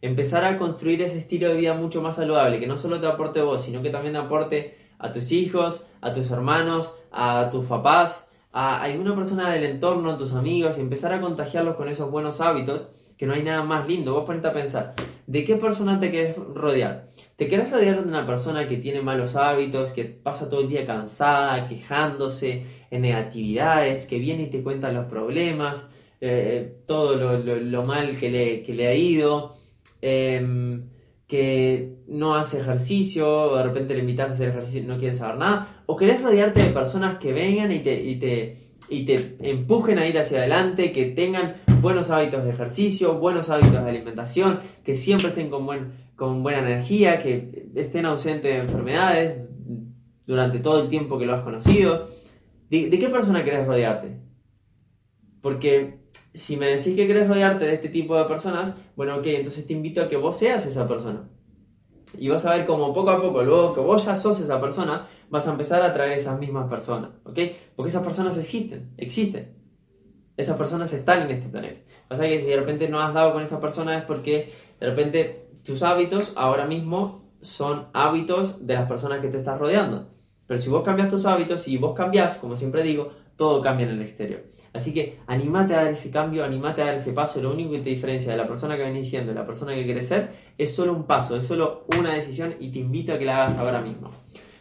empezar 0.00 0.44
a 0.44 0.58
construir 0.58 1.02
ese 1.02 1.18
estilo 1.18 1.48
de 1.48 1.56
vida 1.56 1.74
mucho 1.74 2.02
más 2.02 2.16
saludable, 2.16 2.60
que 2.60 2.66
no 2.66 2.78
solo 2.78 3.00
te 3.00 3.06
aporte 3.06 3.40
vos, 3.40 3.62
sino 3.62 3.82
que 3.82 3.90
también 3.90 4.14
te 4.14 4.20
aporte 4.20 4.78
a 4.98 5.12
tus 5.12 5.32
hijos, 5.32 5.86
a 6.00 6.12
tus 6.12 6.30
hermanos, 6.30 6.94
a 7.12 7.48
tus 7.50 7.66
papás, 7.66 8.28
a 8.52 8.82
alguna 8.82 9.14
persona 9.14 9.50
del 9.50 9.64
entorno, 9.64 10.10
a 10.10 10.18
tus 10.18 10.32
amigos, 10.32 10.78
y 10.78 10.80
empezar 10.80 11.12
a 11.12 11.20
contagiarlos 11.20 11.76
con 11.76 11.88
esos 11.88 12.10
buenos 12.10 12.40
hábitos, 12.40 12.88
que 13.16 13.26
no 13.26 13.34
hay 13.34 13.42
nada 13.42 13.62
más 13.62 13.86
lindo. 13.86 14.14
Vos 14.14 14.24
ponete 14.24 14.48
a 14.48 14.52
pensar, 14.52 14.94
¿de 15.26 15.44
qué 15.44 15.56
persona 15.56 15.98
te 15.98 16.10
querés 16.10 16.36
rodear? 16.36 17.08
¿Te 17.36 17.48
querés 17.48 17.70
rodear 17.70 18.02
de 18.02 18.08
una 18.08 18.26
persona 18.26 18.66
que 18.66 18.76
tiene 18.76 19.02
malos 19.02 19.36
hábitos, 19.36 19.90
que 19.90 20.04
pasa 20.04 20.48
todo 20.48 20.60
el 20.62 20.68
día 20.68 20.86
cansada, 20.86 21.68
quejándose, 21.68 22.64
en 22.90 23.02
negatividades, 23.02 24.06
que 24.06 24.18
viene 24.18 24.44
y 24.44 24.50
te 24.50 24.62
cuenta 24.62 24.92
los 24.92 25.06
problemas, 25.06 25.88
eh, 26.20 26.82
todo 26.86 27.16
lo, 27.16 27.82
mal 27.84 28.18
que 28.18 28.30
le, 28.30 28.62
que 28.62 28.74
le 28.74 28.86
ha 28.86 28.94
ido? 28.94 29.56
Em, 30.00 30.88
que 31.28 31.98
no 32.08 32.36
hace 32.36 32.58
ejercicio, 32.60 33.54
de 33.54 33.62
repente 33.62 33.92
le 33.94 34.00
invitas 34.00 34.30
a 34.30 34.32
hacer 34.32 34.48
ejercicio 34.48 34.80
y 34.80 34.86
no 34.86 34.98
quiere 34.98 35.14
saber 35.14 35.36
nada, 35.36 35.82
o 35.84 35.94
querés 35.94 36.22
rodearte 36.22 36.62
de 36.62 36.70
personas 36.70 37.18
que 37.18 37.34
vengan 37.34 37.70
y 37.70 37.80
te, 37.80 38.02
y 38.02 38.16
te, 38.16 38.56
y 38.88 39.04
te 39.04 39.36
empujen 39.40 39.98
a 39.98 40.06
ir 40.06 40.18
hacia 40.18 40.38
adelante, 40.38 40.90
que 40.90 41.04
tengan 41.04 41.56
buenos 41.82 42.10
hábitos 42.10 42.44
de 42.44 42.50
ejercicio, 42.50 43.18
buenos 43.18 43.50
hábitos 43.50 43.84
de 43.84 43.90
alimentación, 43.90 44.60
que 44.82 44.96
siempre 44.96 45.28
estén 45.28 45.50
con, 45.50 45.66
buen, 45.66 45.92
con 46.16 46.42
buena 46.42 46.60
energía, 46.60 47.22
que 47.22 47.68
estén 47.74 48.06
ausentes 48.06 48.50
de 48.50 48.60
enfermedades 48.60 49.50
durante 50.26 50.60
todo 50.60 50.82
el 50.82 50.88
tiempo 50.88 51.18
que 51.18 51.26
lo 51.26 51.34
has 51.34 51.42
conocido. 51.42 52.08
¿De, 52.70 52.88
de 52.88 52.98
qué 52.98 53.08
persona 53.10 53.44
querés 53.44 53.66
rodearte? 53.66 54.16
Porque 55.42 55.97
si 56.34 56.56
me 56.56 56.66
decís 56.66 56.94
que 56.94 57.06
querés 57.06 57.28
rodearte 57.28 57.64
de 57.64 57.74
este 57.74 57.88
tipo 57.88 58.16
de 58.16 58.24
personas, 58.24 58.74
bueno, 58.96 59.16
ok, 59.16 59.26
entonces 59.26 59.66
te 59.66 59.72
invito 59.72 60.02
a 60.02 60.08
que 60.08 60.16
vos 60.16 60.36
seas 60.38 60.66
esa 60.66 60.86
persona. 60.86 61.28
Y 62.16 62.28
vas 62.28 62.46
a 62.46 62.54
ver 62.54 62.64
cómo 62.64 62.94
poco 62.94 63.10
a 63.10 63.20
poco, 63.20 63.42
luego 63.42 63.74
que 63.74 63.80
vos 63.80 64.04
ya 64.06 64.16
sos 64.16 64.40
esa 64.40 64.60
persona, 64.60 65.06
vas 65.30 65.46
a 65.46 65.50
empezar 65.50 65.82
a 65.82 65.86
atraer 65.86 66.18
esas 66.18 66.38
mismas 66.38 66.68
personas, 66.68 67.10
¿ok? 67.24 67.38
Porque 67.76 67.90
esas 67.90 68.02
personas 68.02 68.38
existen, 68.38 68.94
existen. 68.96 69.56
Esas 70.36 70.56
personas 70.56 70.92
están 70.92 71.22
en 71.22 71.32
este 71.32 71.48
planeta. 71.48 71.80
Pasa 72.06 72.22
que 72.22 72.40
si 72.40 72.46
de 72.46 72.56
repente 72.56 72.88
no 72.88 73.00
has 73.00 73.12
dado 73.12 73.32
con 73.32 73.42
esa 73.42 73.60
persona 73.60 73.98
es 73.98 74.04
porque 74.04 74.52
de 74.80 74.86
repente 74.86 75.48
tus 75.64 75.82
hábitos 75.82 76.34
ahora 76.36 76.64
mismo 76.64 77.32
son 77.40 77.88
hábitos 77.92 78.66
de 78.66 78.74
las 78.74 78.88
personas 78.88 79.20
que 79.20 79.28
te 79.28 79.38
estás 79.38 79.58
rodeando. 79.58 80.08
Pero 80.46 80.60
si 80.60 80.70
vos 80.70 80.82
cambias 80.82 81.10
tus 81.10 81.26
hábitos 81.26 81.68
y 81.68 81.76
vos 81.76 81.94
cambias, 81.94 82.36
como 82.36 82.56
siempre 82.56 82.82
digo, 82.82 83.12
todo 83.38 83.62
cambia 83.62 83.86
en 83.86 83.92
el 83.92 84.02
exterior. 84.02 84.44
Así 84.74 84.92
que 84.92 85.20
animate 85.26 85.72
a 85.74 85.84
dar 85.84 85.88
ese 85.88 86.10
cambio, 86.10 86.44
animate 86.44 86.82
a 86.82 86.86
dar 86.86 86.96
ese 86.96 87.12
paso. 87.12 87.40
Lo 87.40 87.52
único 87.52 87.70
que 87.70 87.78
te 87.78 87.88
diferencia 87.88 88.32
de 88.32 88.36
la 88.36 88.46
persona 88.46 88.76
que 88.76 88.82
venís 88.82 89.08
siendo 89.08 89.32
y 89.32 89.34
la 89.34 89.46
persona 89.46 89.74
que 89.74 89.84
quieres 89.84 90.08
ser 90.08 90.32
es 90.58 90.74
solo 90.74 90.92
un 90.92 91.04
paso, 91.04 91.36
es 91.36 91.46
solo 91.46 91.86
una 91.98 92.12
decisión 92.12 92.56
y 92.60 92.70
te 92.70 92.80
invito 92.80 93.14
a 93.14 93.18
que 93.18 93.24
la 93.24 93.44
hagas 93.44 93.58
ahora 93.58 93.80
mismo. 93.80 94.10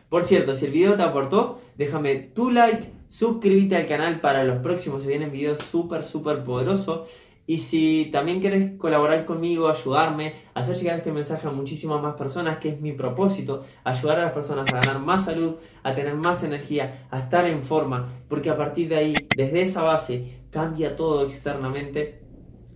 Por 0.07 0.23
cierto, 0.23 0.55
si 0.55 0.67
el 0.67 0.71
video 0.71 0.95
te 0.95 1.03
aportó, 1.03 1.59
déjame 1.75 2.15
tu 2.15 2.51
like, 2.51 2.87
suscríbete 3.09 3.75
al 3.75 3.87
canal 3.87 4.21
para 4.21 4.45
los 4.45 4.59
próximos, 4.59 5.03
se 5.03 5.09
vienen 5.09 5.31
videos 5.31 5.59
súper, 5.59 6.05
súper 6.05 6.45
poderosos. 6.45 7.09
Y 7.49 7.59
si 7.59 8.09
también 8.11 8.41
quieres 8.41 8.77
colaborar 8.77 9.25
conmigo, 9.25 9.69
ayudarme, 9.69 10.35
hacer 10.53 10.75
llegar 10.75 10.97
este 10.97 11.13
mensaje 11.13 11.47
a 11.47 11.51
muchísimas 11.51 12.01
más 12.01 12.15
personas, 12.15 12.57
que 12.57 12.67
es 12.67 12.81
mi 12.81 12.91
propósito, 12.91 13.63
ayudar 13.85 14.19
a 14.19 14.23
las 14.23 14.33
personas 14.33 14.71
a 14.73 14.81
ganar 14.81 15.01
más 15.01 15.23
salud, 15.25 15.55
a 15.81 15.95
tener 15.95 16.15
más 16.15 16.43
energía, 16.43 17.07
a 17.09 17.19
estar 17.19 17.45
en 17.45 17.63
forma, 17.63 18.21
porque 18.27 18.49
a 18.49 18.57
partir 18.57 18.89
de 18.89 18.97
ahí, 18.97 19.13
desde 19.35 19.61
esa 19.61 19.81
base, 19.81 20.41
cambia 20.51 20.97
todo 20.97 21.23
externamente. 21.23 22.21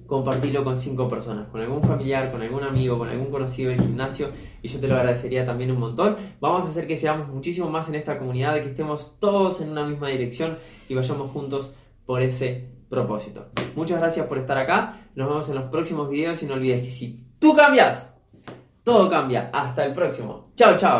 Compartirlo 0.08 0.64
con 0.64 0.78
cinco 0.78 1.10
personas, 1.10 1.48
con 1.50 1.62
algún 1.62 1.82
familiar, 1.84 2.32
con 2.32 2.42
algún 2.42 2.64
amigo, 2.64 2.98
con 2.98 3.08
algún 3.08 3.30
conocido 3.30 3.72
del 3.72 3.80
gimnasio, 3.80 4.30
y 4.62 4.68
yo 4.70 4.80
te 4.80 4.88
lo 4.88 4.96
agradecería 4.96 5.46
también 5.46 5.72
un 5.72 5.80
montón. 5.80 6.16
Vamos 6.40 6.66
a 6.66 6.70
hacer 6.70 6.88
que 6.88 6.98
seamos 6.98 7.28
muchísimo 7.28 7.70
más 7.70 7.88
en 7.90 7.96
esta 7.96 8.18
comunidad, 8.18 8.56
que 8.56 8.70
estemos 8.70 9.20
todos 9.20 9.62
en 9.62 9.72
una 9.72 9.86
misma 9.86 10.10
dirección 10.10 10.58
y 10.88 10.96
vayamos 10.96 11.32
juntos 11.32 11.74
por 12.06 12.22
ese 12.22 12.81
propósito. 12.91 13.47
Muchas 13.75 13.99
gracias 13.99 14.27
por 14.27 14.38
estar 14.38 14.58
acá. 14.60 15.08
Nos 15.15 15.27
vemos 15.27 15.49
en 15.49 15.56
los 15.56 15.71
próximos 15.71 16.10
videos 16.10 16.43
y 16.43 16.45
no 16.45 16.54
olvides 16.54 16.84
que 16.84 16.91
si 16.91 17.17
tú 17.39 17.56
cambias, 17.56 18.13
todo 18.84 19.10
cambia. 19.10 19.49
Hasta 19.51 19.86
el 19.86 19.93
próximo. 19.95 20.51
Chao, 20.56 20.77
chao. 20.77 20.89